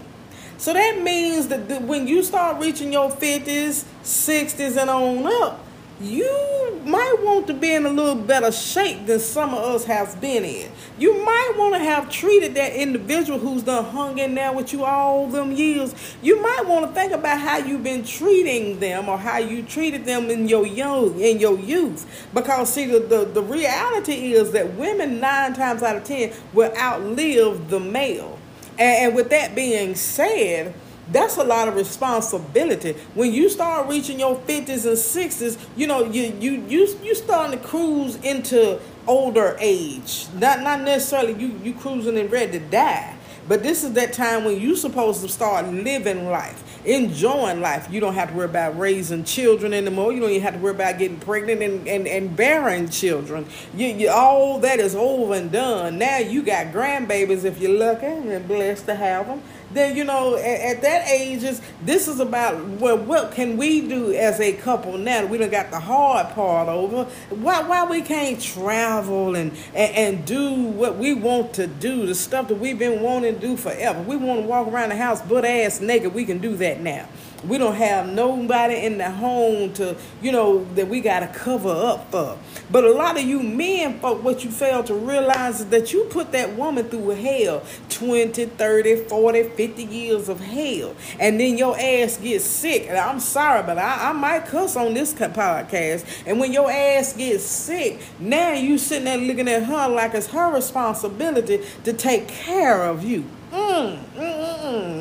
So 0.59 0.75
that 0.75 1.01
means 1.03 1.49
that 1.49 1.83
when 1.83 2.07
you 2.07 2.23
start 2.23 2.61
reaching 2.61 2.93
your 2.93 3.11
50s, 3.11 3.85
60s, 4.03 4.77
and 4.77 4.91
on 4.91 5.27
up, 5.43 5.65
you 6.01 6.81
might 6.85 7.17
want 7.21 7.47
to 7.49 7.55
be 7.55 7.75
in 7.75 7.85
a 7.85 7.91
little 7.91 8.15
better 8.15 8.51
shape 8.51 9.07
than 9.07 9.21
some 9.21 9.53
of 9.53 9.63
us 9.63 9.85
have 9.85 10.21
been 10.21 10.45
in. 10.45 10.71
You 10.99 11.25
might 11.25 11.53
want 11.57 11.75
to 11.75 11.81
have 11.81 12.11
treated 12.11 12.55
that 12.55 12.75
individual 12.75 13.39
who's 13.39 13.63
done 13.63 13.85
hung 13.85 14.19
in 14.19 14.35
there 14.35 14.53
with 14.53 14.73
you 14.73 14.85
all 14.85 15.27
them 15.27 15.53
years. 15.53 15.95
You 16.23 16.41
might 16.41 16.67
want 16.67 16.87
to 16.87 16.93
think 16.93 17.13
about 17.13 17.39
how 17.39 17.59
you've 17.59 17.85
been 17.85 18.05
treating 18.05 18.81
them 18.81 19.09
or 19.09 19.19
how 19.19 19.39
you 19.39 19.63
treated 19.63 20.07
them 20.07 20.31
in 20.31 20.49
your 20.49 20.67
young 20.67 21.21
in 21.21 21.39
your 21.39 21.59
youth. 21.59 22.29
Because 22.33 22.73
see, 22.73 22.87
the, 22.87 23.01
the, 23.01 23.25
the 23.27 23.43
reality 23.43 24.33
is 24.33 24.53
that 24.53 24.75
women 24.75 25.21
nine 25.21 25.53
times 25.53 25.83
out 25.83 25.97
of 25.97 26.05
ten 26.05 26.33
will 26.55 26.75
outlive 26.77 27.69
the 27.69 27.81
male. 27.81 28.39
and, 28.79 29.07
and 29.07 29.15
with 29.15 29.31
that 29.31 29.55
being 29.55 29.95
said, 29.95 30.75
that's 31.13 31.37
a 31.37 31.45
lot 31.45 31.69
of 31.69 31.75
responsibility. 31.75 32.93
When 33.15 33.33
you 33.33 33.49
start 33.49 33.89
reaching 33.89 34.21
your 34.21 34.37
50s 34.37 34.87
and 34.87 34.97
60s, 34.97 35.59
you 35.77 35.87
know, 35.87 36.05
you 36.05 36.35
you 36.41 36.65
you 36.69 36.99
you 37.03 37.15
starting 37.15 37.59
to 37.59 37.65
cruise 37.67 38.17
into 38.17 38.81
older 39.07 39.57
age. 39.61 40.27
Not 40.35 40.61
not 40.61 40.81
necessarily 40.83 41.35
you 41.35 41.59
you 41.63 41.75
cruising 41.75 42.19
and 42.19 42.31
ready 42.31 42.53
to 42.53 42.61
die. 42.61 43.17
But 43.49 43.65
this 43.65 43.83
is 43.83 43.95
that 43.95 44.13
time 44.13 44.45
when 44.45 44.61
you're 44.61 44.77
supposed 44.77 45.23
to 45.23 45.29
start 45.29 45.67
living 45.67 46.31
life, 46.31 46.63
enjoying 46.85 47.61
life. 47.61 47.89
You 47.91 47.99
don't 47.99 48.15
have 48.15 48.29
to 48.29 48.35
worry 48.37 48.45
about 48.45 48.79
raising 48.79 49.25
children 49.25 49.75
anymore. 49.75 50.13
You 50.13 50.21
don't 50.21 50.31
even 50.31 50.43
have 50.43 50.55
to 50.55 50.61
worry 50.61 50.75
about 50.75 50.99
getting 50.99 51.19
pregnant 51.19 51.61
and, 51.61 51.89
and, 51.89 52.07
and 52.07 52.37
bearing 52.37 52.89
children. 52.91 53.47
You, 53.75 53.89
you, 53.89 54.09
all 54.09 54.61
that 54.61 54.79
is 54.79 54.95
over 54.95 55.35
and 55.35 55.51
done. 55.51 55.99
Now 55.99 56.19
you 56.19 56.45
got 56.45 56.67
grandbabies 56.67 57.45
if 57.45 57.61
you're 57.61 57.77
lucky 57.77 58.07
and 58.07 58.47
blessed 58.47 58.87
to 58.87 58.95
have 58.95 59.27
them 59.27 59.43
then 59.73 59.97
you 59.97 60.05
know 60.05 60.37
at, 60.37 60.61
at, 60.61 60.83
that 60.83 61.09
age 61.09 61.43
is 61.43 61.61
this 61.83 62.09
is 62.09 62.21
about 62.21 62.63
well 62.81 62.99
what 62.99 63.33
can 63.33 63.57
we 63.57 63.87
do 63.87 64.13
as 64.13 64.41
a 64.41 64.53
couple 64.53 64.99
now? 64.99 65.27
We 65.27 65.39
don't 65.39 65.51
got 65.51 65.71
the 65.71 65.81
hard 65.81 66.31
part 66.35 66.69
over. 66.69 67.05
Why 67.31 67.63
why 67.63 67.85
we 67.89 68.03
can't 68.03 68.41
travel 68.41 69.37
and, 69.37 69.53
and 69.75 69.97
and 69.97 70.27
do 70.27 70.55
what 70.55 70.97
we 70.97 71.15
want 71.15 71.55
to 71.55 71.67
do 71.67 72.07
the 72.07 72.15
stuff 72.15 72.49
that 72.49 72.57
we've 72.57 72.79
been 72.79 73.03
wanting 73.03 73.35
to 73.35 73.41
do 73.41 73.57
forever? 73.57 74.03
We 74.03 74.17
want 74.17 74.41
to 74.41 74.47
walk 74.47 74.69
around 74.69 74.91
the 74.91 74.97
house 74.97 75.23
butt 75.23 75.45
ass 75.45 75.81
naked. 75.81 76.15
We 76.15 76.25
can 76.25 76.39
do 76.39 76.57
that 76.57 76.81
now 76.81 77.09
we 77.45 77.59
don't 77.59 77.75
have 77.75 78.09
nobody 78.09 78.77
in 78.77 78.99
the 78.99 79.11
home 79.11 79.73
to, 79.75 79.97
you 80.21 80.33
know, 80.33 80.65
that 80.75 80.89
we 80.89 81.01
got 81.01 81.21
to 81.21 81.27
cover 81.27 81.71
up 81.71 82.11
for. 82.11 82.39
But 82.71 82.85
a 82.85 82.93
lot 82.93 83.19
of 83.19 83.25
you 83.25 83.43
men, 83.43 83.99
folk, 84.01 84.23
what 84.23 84.45
you 84.45 84.51
fail 84.51 84.85
to 84.85 84.95
realize 84.95 85.61
is 85.61 85.67
that 85.67 85.93
you 85.93 86.05
put 86.05 86.33
that 86.33 86.55
woman 86.57 86.89
through 86.89 87.11
hell 87.11 87.63
20, 87.89 88.47
30, 88.47 88.97
40, 89.05 89.43
50 89.43 89.85
years 89.85 90.29
of 90.29 90.41
hell. 90.41 90.95
And 91.19 91.41
then 91.41 91.57
your 91.59 91.79
ass 91.79 92.17
gets 92.17 92.45
sick. 92.45 92.87
And 92.89 92.99
I'm 92.99 93.21
sorry, 93.21 93.63
but 93.63 93.79
I, 93.79 94.11
I 94.11 94.13
might 94.13 94.47
cuss 94.47 94.77
on 94.77 94.95
this 94.95 95.13
podcast. 95.15 96.07
And 96.27 96.39
when 96.39 96.53
your 96.53 96.71
ass 96.71 97.13
gets 97.15 97.45
sick, 97.45 98.01
now 98.19 98.53
you 98.53 98.79
sitting 98.79 99.05
there 99.05 99.19
looking 99.19 99.49
at 99.49 99.65
her 99.65 99.89
like 99.89 100.15
it's 100.15 100.29
her 100.29 100.55
responsibility 100.55 101.65
to 101.85 101.93
take 101.93 102.29
care 102.29 102.85
of 102.85 103.05
you. 103.05 103.25
Mm, 103.53 103.99
mm. 104.15 104.30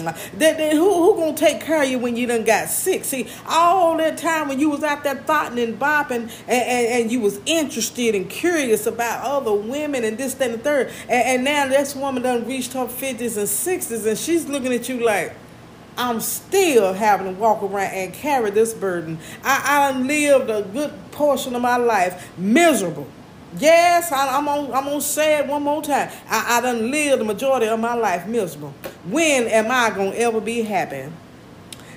That, 0.05 0.57
that, 0.57 0.73
who 0.73 0.93
who 0.93 1.15
gonna 1.15 1.37
take 1.37 1.61
care 1.61 1.83
of 1.83 1.89
you 1.89 1.99
when 1.99 2.15
you 2.15 2.27
done 2.27 2.43
got 2.43 2.69
sick? 2.69 3.03
See, 3.05 3.27
all 3.47 3.97
that 3.97 4.17
time 4.17 4.47
when 4.47 4.59
you 4.59 4.69
was 4.69 4.83
out 4.83 5.03
there 5.03 5.15
thoughting 5.15 5.59
and 5.59 5.79
bopping 5.79 6.11
and, 6.11 6.31
and, 6.47 6.87
and 7.03 7.11
you 7.11 7.19
was 7.19 7.39
interested 7.45 8.15
and 8.15 8.29
curious 8.29 8.85
about 8.85 9.23
other 9.23 9.53
women 9.53 10.03
and 10.03 10.17
this, 10.17 10.33
that, 10.35 10.51
and 10.51 10.59
the 10.59 10.63
third. 10.63 10.91
And, 11.03 11.27
and 11.27 11.43
now 11.43 11.67
this 11.67 11.95
woman 11.95 12.23
done 12.23 12.45
reached 12.47 12.73
her 12.73 12.85
50s 12.85 13.37
and 13.37 13.47
60s 13.47 14.05
and 14.05 14.17
she's 14.17 14.47
looking 14.47 14.73
at 14.73 14.89
you 14.89 15.03
like, 15.03 15.35
I'm 15.97 16.21
still 16.21 16.93
having 16.93 17.33
to 17.33 17.39
walk 17.39 17.61
around 17.61 17.93
and 17.93 18.13
carry 18.13 18.51
this 18.51 18.73
burden. 18.73 19.19
I, 19.43 19.91
I 19.93 19.99
lived 19.99 20.49
a 20.49 20.61
good 20.61 20.93
portion 21.11 21.55
of 21.55 21.61
my 21.61 21.75
life 21.75 22.29
miserable 22.37 23.07
Yes, 23.57 24.11
I, 24.11 24.37
am 24.37 24.47
on. 24.47 24.65
I'm 24.73 24.85
gonna 24.85 25.01
say 25.01 25.39
it 25.39 25.47
one 25.47 25.63
more 25.63 25.81
time. 25.81 26.09
I, 26.27 26.57
I 26.57 26.61
done 26.61 26.91
lived 26.91 27.21
the 27.21 27.25
majority 27.25 27.67
of 27.67 27.79
my 27.79 27.95
life 27.95 28.27
miserable. 28.27 28.73
When 29.05 29.47
am 29.47 29.71
I 29.71 29.89
gonna 29.95 30.15
ever 30.15 30.39
be 30.39 30.61
happy? 30.61 31.11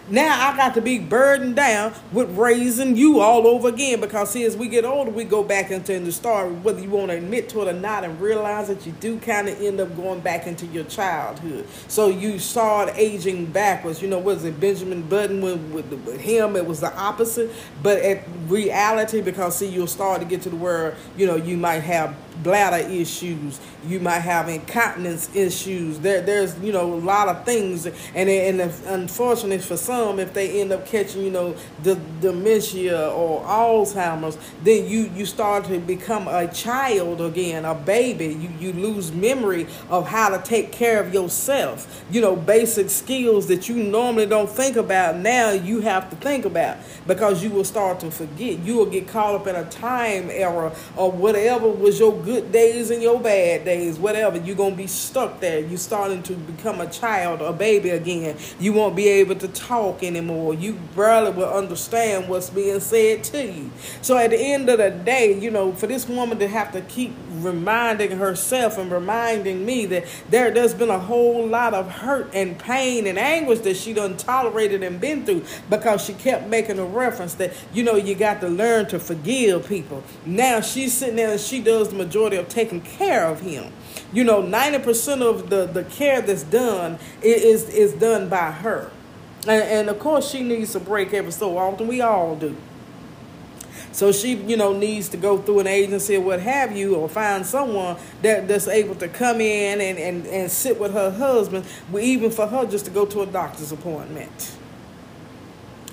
Now 0.09 0.51
I 0.51 0.57
got 0.57 0.75
to 0.75 0.81
be 0.81 0.99
burdened 0.99 1.55
down 1.57 1.95
with 2.13 2.37
raising 2.37 2.97
you 2.97 3.21
all 3.21 3.47
over 3.47 3.69
again 3.69 4.01
because 4.01 4.31
see, 4.31 4.45
as 4.45 4.57
we 4.57 4.69
get 4.69 4.85
older, 4.85 5.11
we 5.11 5.25
go 5.25 5.45
back 5.45 5.71
into 5.71 5.99
the 6.01 6.11
story, 6.11 6.51
whether 6.51 6.81
you 6.81 6.91
want 6.91 7.11
to 7.11 7.17
admit 7.17 7.49
to 7.51 7.63
it 7.63 7.69
or 7.69 7.79
not, 7.79 8.03
and 8.03 8.21
realize 8.21 8.69
that 8.69 8.85
you 8.85 8.93
do 8.93 9.19
kind 9.21 9.49
of 9.49 9.61
end 9.61 9.81
up 9.81 9.95
going 9.97 10.21
back 10.21 10.47
into 10.47 10.67
your 10.67 10.85
childhood. 10.85 11.67
So 11.87 12.09
you 12.09 12.39
start 12.39 12.93
aging 12.97 13.47
backwards. 13.47 14.03
You 14.03 14.09
know, 14.09 14.19
was 14.19 14.45
it 14.45 14.59
Benjamin 14.59 15.03
Button 15.03 15.41
with, 15.41 15.61
with, 15.71 15.93
with 15.93 16.21
him? 16.21 16.57
It 16.57 16.67
was 16.67 16.81
the 16.81 16.95
opposite, 16.97 17.51
but 17.83 17.99
at 17.99 18.25
reality, 18.49 19.21
because 19.21 19.57
see, 19.57 19.69
you'll 19.69 19.87
start 19.87 20.21
to 20.21 20.27
get 20.27 20.43
to 20.43 20.51
the 20.51 20.57
where 20.57 20.95
you 21.17 21.27
know 21.27 21.37
you 21.37 21.57
might 21.57 21.81
have 21.81 22.15
bladder 22.43 22.89
issues 22.89 23.61
you 23.87 23.99
might 24.01 24.21
have 24.21 24.49
incontinence 24.49 25.35
issues. 25.35 25.99
There 25.99 26.21
there's 26.21 26.59
you 26.61 26.73
know 26.73 26.93
a 26.93 26.97
lot 26.97 27.29
of 27.29 27.45
things. 27.45 27.87
And 27.87 28.29
and 28.29 28.61
if, 28.61 28.87
unfortunately 28.87 29.59
for 29.59 29.77
some 29.77 30.19
if 30.19 30.33
they 30.33 30.61
end 30.61 30.73
up 30.73 30.87
catching 30.87 31.23
you 31.23 31.31
know 31.31 31.57
the 31.83 31.99
dementia 32.21 33.11
or 33.11 33.43
alzheimer's 33.43 34.39
then 34.63 34.87
you 34.87 35.11
you 35.15 35.27
start 35.27 35.65
to 35.65 35.79
become 35.79 36.29
a 36.29 36.53
child 36.53 37.21
again 37.21 37.65
a 37.65 37.75
baby. 37.75 38.27
You 38.27 38.51
you 38.59 38.73
lose 38.73 39.13
memory 39.13 39.67
of 39.89 40.09
how 40.09 40.29
to 40.37 40.43
take 40.43 40.73
care 40.73 41.01
of 41.01 41.13
yourself. 41.13 42.05
You 42.11 42.21
know 42.21 42.37
basic 42.37 42.91
skills 42.91 43.47
that 43.49 43.69
you 43.69 43.77
normally 43.77 44.27
don't 44.27 44.51
think 44.51 44.77
about 44.77 45.17
now 45.17 45.51
you 45.51 45.81
have 45.81 46.09
to 46.11 46.17
think 46.17 46.45
about 46.45 46.79
because 47.07 47.43
you 47.43 47.51
will 47.51 47.65
start 47.65 48.01
to 48.01 48.11
forget. 48.11 48.59
You 48.61 48.77
will 48.77 48.87
get 48.87 49.09
caught 49.09 49.35
up 49.35 49.47
in 49.47 49.57
a 49.57 49.65
time 49.65 50.29
error 50.31 50.73
or 50.97 51.11
whatever 51.11 51.69
was 51.69 51.99
your 51.99 52.13
good 52.23 52.32
days 52.41 52.91
and 52.91 53.03
your 53.03 53.21
bad 53.21 53.65
days, 53.65 53.99
whatever, 53.99 54.39
you're 54.39 54.57
going 54.57 54.73
to 54.73 54.77
be 54.77 54.87
stuck 54.87 55.41
there. 55.41 55.61
You're 55.61 55.79
starting 55.79 56.23
to 56.25 56.35
become 56.35 56.81
a 56.81 56.89
child, 56.89 57.43
a 57.43 57.53
baby 57.53 57.91
again. 57.91 58.37
You 58.59 58.73
won't 58.73 58.97
be 58.97 59.09
able 59.09 59.37
to 59.37 59.49
talk 59.49 60.03
anymore. 60.03 60.55
You 60.55 60.75
barely 60.97 61.31
will 61.31 61.53
understand 61.53 62.29
what's 62.29 62.51
being 62.51 62.81
said 62.81 63.25
to 63.25 63.45
you. 63.45 63.71
So 64.01 64.17
at 64.17 64.31
the 64.31 64.39
end 64.39 64.69
of 64.69 64.79
the 64.79 64.91
day, 64.91 65.39
you 65.39 65.51
know, 65.51 65.73
for 65.73 65.87
this 65.87 66.09
woman 66.09 66.39
to 66.39 66.49
have 66.49 66.73
to 66.73 66.81
keep 66.83 67.13
reminding 67.31 68.13
herself 68.13 68.79
and 68.79 68.91
reminding 68.91 69.65
me 69.65 69.87
that 69.87 70.05
there, 70.31 70.51
there's 70.51 70.75
been 70.75 70.91
a 70.91 70.99
whole 70.99 71.47
lot 71.47 71.75
of 71.75 71.91
hurt 71.91 72.31
and 72.33 72.59
pain 72.59 73.07
and 73.07 73.19
anguish 73.19 73.61
that 73.61 73.77
she 73.77 73.93
done 73.93 74.17
tolerated 74.17 74.83
and 74.83 75.01
been 75.01 75.25
through 75.25 75.45
because 75.69 76.05
she 76.05 76.15
kept 76.15 76.47
making 76.49 76.79
a 76.79 76.85
reference 76.85 77.35
that, 77.35 77.53
you 77.73 77.83
know, 77.83 77.97
you 77.97 78.15
got 78.15 78.41
to 78.41 78.49
learn 78.49 78.87
to 78.87 78.99
forgive 78.99 79.67
people. 79.69 80.03
Now 80.25 80.61
she's 80.61 80.93
sitting 80.93 81.17
there 81.17 81.33
and 81.33 81.41
she 81.41 81.61
does 81.61 81.89
the 81.89 81.97
majority 82.13 82.37
of 82.37 82.47
taking 82.47 82.83
care 82.83 83.27
of 83.27 83.41
him. 83.41 83.73
You 84.13 84.23
know, 84.25 84.43
90% 84.43 85.23
of 85.23 85.49
the, 85.49 85.65
the 85.65 85.85
care 85.85 86.21
that's 86.21 86.43
done 86.43 86.99
is, 87.23 87.71
is 87.71 87.95
done 87.95 88.29
by 88.29 88.51
her. 88.51 88.91
And, 89.49 89.63
and 89.63 89.89
of 89.89 89.99
course, 89.99 90.31
she 90.31 90.43
needs 90.43 90.75
a 90.75 90.81
break 90.81 91.15
every 91.15 91.33
so 91.33 91.57
often. 91.57 91.89
We 91.89 92.03
all 92.03 92.37
do. 92.37 92.55
So 93.93 94.13
she, 94.13 94.35
you 94.35 94.59
know, 94.59 94.75
needs 94.75 95.09
to 95.11 95.17
go 95.17 95.39
through 95.39 95.61
an 95.61 95.67
agency 95.67 96.17
or 96.17 96.21
what 96.21 96.41
have 96.41 96.77
you, 96.77 96.97
or 96.97 97.09
find 97.09 97.47
someone 97.47 97.97
that, 98.21 98.47
that's 98.47 98.69
able 98.69 98.95
to 98.97 99.09
come 99.09 99.41
in 99.41 99.81
and, 99.81 99.99
and, 99.99 100.27
and 100.27 100.51
sit 100.51 100.79
with 100.79 100.93
her 100.93 101.11
husband, 101.11 101.65
even 101.99 102.31
for 102.31 102.47
her 102.47 102.67
just 102.67 102.85
to 102.85 102.91
go 102.91 103.07
to 103.07 103.23
a 103.23 103.27
doctor's 103.27 103.73
appointment. 103.73 104.57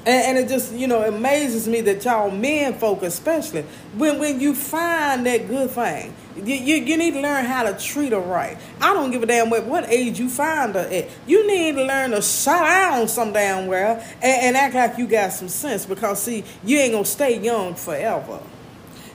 And, 0.09 0.37
and, 0.37 0.37
it 0.39 0.49
just, 0.49 0.73
you 0.73 0.87
know, 0.87 1.03
amazes 1.03 1.67
me 1.67 1.81
that 1.81 2.03
y'all 2.03 2.31
men 2.31 2.73
folk 2.73 3.03
especially, 3.03 3.61
when 3.95 4.17
when 4.17 4.39
you 4.39 4.55
find 4.55 5.23
that 5.27 5.47
good 5.47 5.69
thing, 5.69 6.15
you, 6.35 6.55
you, 6.55 6.75
you 6.77 6.97
need 6.97 7.13
to 7.13 7.21
learn 7.21 7.45
how 7.45 7.61
to 7.61 7.77
treat 7.77 8.11
her 8.11 8.19
right. 8.19 8.57
I 8.81 8.95
don't 8.95 9.11
give 9.11 9.21
a 9.21 9.27
damn 9.27 9.51
what, 9.51 9.65
what 9.65 9.87
age 9.87 10.17
you 10.17 10.27
find 10.27 10.73
her 10.73 10.89
at. 10.91 11.09
You 11.27 11.45
need 11.45 11.75
to 11.75 11.83
learn 11.83 12.09
to 12.09 12.23
shut 12.23 12.59
down 12.59 13.07
some 13.07 13.33
damn 13.33 13.67
well 13.67 14.03
and, 14.15 14.23
and 14.23 14.57
act 14.57 14.73
like 14.73 14.97
you 14.97 15.05
got 15.05 15.31
some 15.31 15.47
sense 15.47 15.85
because 15.85 16.23
see, 16.23 16.43
you 16.63 16.79
ain't 16.79 16.93
gonna 16.93 17.05
stay 17.05 17.39
young 17.39 17.75
forever 17.75 18.39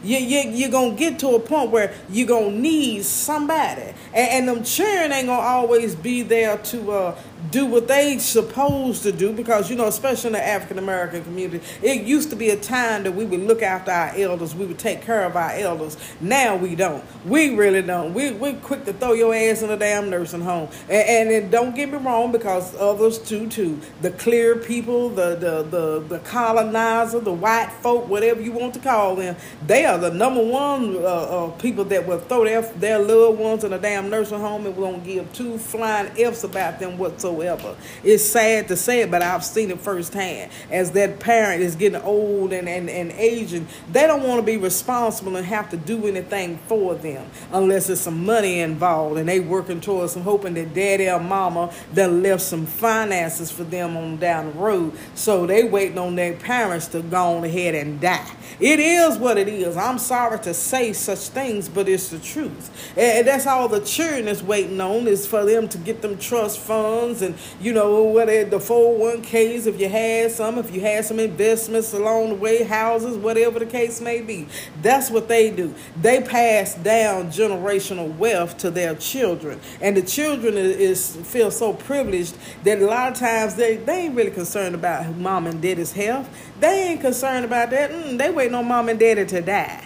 you, 0.05 0.19
you, 0.19 0.51
you're 0.51 0.71
going 0.71 0.91
to 0.93 0.99
get 0.99 1.19
to 1.21 1.29
a 1.29 1.41
point 1.41 1.71
where 1.71 1.95
you're 2.11 2.29
going 2.29 2.53
to 2.53 2.59
need 2.59 3.05
somebody. 3.05 3.95
And, 4.13 4.49
and 4.49 4.49
them 4.49 4.65
children 4.65 5.13
ain't 5.13 5.27
going 5.27 5.41
to 5.41 5.47
always 5.47 5.95
be 5.95 6.23
there 6.23 6.59
to 6.59 6.93
uh, 6.93 7.19
do 7.51 7.67
what 7.67 7.89
they 7.89 8.19
supposed 8.19 9.03
to 9.03 9.13
do 9.13 9.33
because, 9.33 9.71
you 9.71 9.77
know, 9.77 9.87
especially 9.87 10.29
in 10.29 10.33
the 10.35 10.47
African 10.47 10.79
American 10.79 11.23
community, 11.25 11.65
it 11.83 12.03
used 12.03 12.31
to 12.31 12.37
be 12.37 12.51
a 12.51 12.57
time 12.57 13.03
that 13.05 13.13
we 13.13 13.25
would 13.25 13.41
look 13.41 13.63
after 13.63 13.91
our 13.91 14.13
elders. 14.17 14.55
We 14.55 14.67
would 14.67 14.79
take 14.79 15.03
care 15.03 15.25
of 15.25 15.37
our 15.37 15.51
elders. 15.53 15.97
Now 16.21 16.57
we 16.57 16.75
don't. 16.75 17.05
We 17.25 17.55
really 17.55 17.83
don't. 17.83 18.15
We, 18.15 18.33
we're 18.33 18.55
quick 18.55 18.85
to 18.87 18.93
throw 18.93 19.13
your 19.13 19.35
ass 19.35 19.63
in 19.63 19.71
a 19.71 19.77
damn 19.77 20.11
nursing 20.11 20.41
home. 20.41 20.69
And, 20.89 21.09
and, 21.09 21.31
and 21.31 21.51
don't 21.51 21.75
get 21.75 21.91
me 21.91 21.99
wrong 21.99 22.33
because 22.33 22.75
others 22.77 23.19
too, 23.19 23.49
too. 23.49 23.81
The 24.01 24.11
clear 24.13 24.57
people, 24.57 25.11
the, 25.11 25.37
the, 25.37 25.63
the, 25.63 26.01
the 26.01 26.19
colonizer, 26.21 27.21
the 27.21 27.33
white 27.33 27.71
folk, 27.81 28.09
whatever 28.09 28.41
you 28.41 28.53
want 28.53 28.75
to 28.75 28.81
call 28.81 29.17
them, 29.17 29.37
they 29.67 29.85
are 29.85 29.99
the 29.99 30.11
number 30.11 30.43
one 30.43 30.97
uh, 30.97 30.99
uh, 30.99 31.51
people 31.53 31.85
that 31.85 32.07
will 32.07 32.21
throw 32.21 32.45
their, 32.45 32.63
their 32.63 32.99
loved 32.99 33.39
ones 33.39 33.65
in 33.65 33.73
a 33.73 33.79
damn 33.79 34.09
nursing 34.09 34.41
home 34.41 34.67
and 34.67 34.77
won't 34.77 35.05
give 35.05 35.31
two 35.33 35.59
flying 35.59 36.11
ifs 36.17 36.45
about 36.45 36.79
them 36.79 36.97
whatsoever. 36.99 37.34
Whatsoever. 37.35 37.77
It's 38.03 38.25
sad 38.25 38.69
to 38.69 38.77
say 38.77 39.03
it, 39.03 39.11
but 39.11 39.23
I've 39.23 39.45
seen 39.45 39.71
it 39.71 39.81
firsthand. 39.81 40.51
As 40.71 40.93
that 40.93 41.21
parent 41.21 41.63
is 41.63 41.77
getting 41.77 42.01
old 42.03 42.53
and, 42.53 42.69
and, 42.69 42.89
and 42.89 43.13
aging, 43.13 43.67
they 43.91 44.07
don't 44.07 44.23
want 44.23 44.41
to 44.41 44.47
be 44.47 44.57
responsible 44.57 45.37
and 45.37 45.47
have 45.47 45.71
to 45.71 45.77
do 45.77 46.07
anything 46.07 46.59
for 46.67 46.95
them 46.95 47.29
unless 47.53 47.89
there's 47.89 48.01
some 48.01 48.25
money 48.25 48.61
involved 48.61 49.19
and 49.19 49.29
they 49.29 49.41
working 49.41 49.81
towards 49.81 50.13
some 50.13 50.23
hoping 50.23 50.55
that 50.55 50.75
daddy 50.75 51.09
or 51.09 51.21
mama 51.21 51.73
that 51.93 52.11
left 52.11 52.43
some 52.43 52.67
finances 52.67 53.51
for 53.51 53.65
them 53.65 53.97
on 53.97 54.17
down 54.17 54.47
the 54.47 54.59
road. 54.59 54.93
So 55.15 55.47
they 55.47 55.65
waiting 55.65 55.99
on 55.99 56.15
their 56.15 56.35
parents 56.35 56.89
to 56.89 57.03
go 57.03 57.37
on 57.37 57.45
ahead 57.45 57.75
and 57.75 58.01
die. 58.01 58.31
It 58.61 58.79
is 58.79 59.19
what 59.19 59.37
it 59.37 59.49
is. 59.49 59.77
I'm 59.77 59.99
sorry 59.99 60.39
to 60.41 60.55
say 60.55 60.93
such 60.93 61.29
things, 61.29 61.69
but 61.69 61.89
it's 61.89 62.09
the 62.09 62.19
truth. 62.19 62.95
And 62.97 63.27
that's 63.27 63.47
all 63.47 63.69
the 63.69 63.81
children 63.81 64.29
is 64.29 64.43
waiting 64.43 64.81
on 64.81 65.09
is 65.09 65.27
for 65.27 65.45
them 65.45 65.69
to 65.69 65.79
get 65.79 66.03
them 66.03 66.19
trust 66.19 66.59
funds 66.59 67.23
and 67.25 67.35
you 67.61 67.73
know 67.73 68.05
what 68.05 68.27
the 68.27 68.59
401ks 68.59 69.67
if 69.67 69.81
you 69.81 69.89
had 69.89 70.31
some, 70.31 70.59
if 70.59 70.73
you 70.73 70.81
had 70.81 71.05
some 71.05 71.19
investments 71.19 71.93
along 71.93 72.29
the 72.29 72.35
way, 72.37 72.63
houses, 72.63 73.17
whatever 73.17 73.59
the 73.59 73.67
case 73.67 74.01
may 74.01 74.21
be. 74.21 74.47
That's 74.83 75.11
what 75.11 75.29
they 75.29 75.51
do. 75.51 75.75
They 76.01 76.21
pass 76.21 76.75
down 76.75 77.29
generational 77.29 78.17
wealth 78.17 78.59
to 78.59 78.71
their 78.71 78.95
children, 78.95 79.61
and 79.81 79.97
the 79.97 80.03
children 80.03 80.57
is, 80.57 81.17
is 81.17 81.27
feel 81.27 81.51
so 81.51 81.73
privileged 81.73 82.37
that 82.65 82.79
a 82.79 82.87
lot 82.87 83.13
of 83.13 83.19
times 83.19 83.57
they, 83.57 83.77
they 83.77 84.03
ain't 84.03 84.15
really 84.15 84.31
concerned 84.31 84.75
about 84.75 85.17
mom 85.17 85.47
and 85.47 85.61
daddy's 85.61 85.93
health. 85.93 86.29
They 86.61 86.91
ain't 86.91 87.01
concerned 87.01 87.45
about 87.45 87.71
that. 87.71 87.91
Mm, 87.91 88.19
they 88.19 88.31
waiting 88.31 88.55
on 88.55 88.69
mom 88.69 88.89
and 88.89 88.99
daddy 88.99 89.25
to 89.27 89.41
die. 89.41 89.85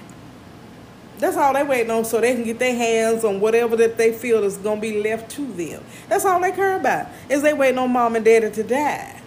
That's 1.19 1.37
all 1.37 1.53
they 1.53 1.65
waiting 1.65 1.91
on 1.91 2.05
so 2.05 2.21
they 2.21 2.35
can 2.35 2.45
get 2.45 2.59
their 2.59 2.75
hands 2.75 3.25
on 3.25 3.41
whatever 3.41 3.77
that 3.77 3.97
they 3.97 4.13
feel 4.13 4.45
is 4.45 4.57
gonna 4.57 4.81
be 4.81 5.03
left 5.03 5.31
to 5.33 5.47
them. 5.53 5.85
That's 6.09 6.25
all 6.25 6.41
they 6.41 6.53
care 6.53 6.77
about. 6.77 7.09
Is 7.29 7.43
they 7.43 7.53
waiting 7.53 7.79
on 7.79 7.93
mom 7.93 8.17
and 8.17 8.25
daddy 8.25 8.51
to 8.51 8.63
die. 8.63 9.18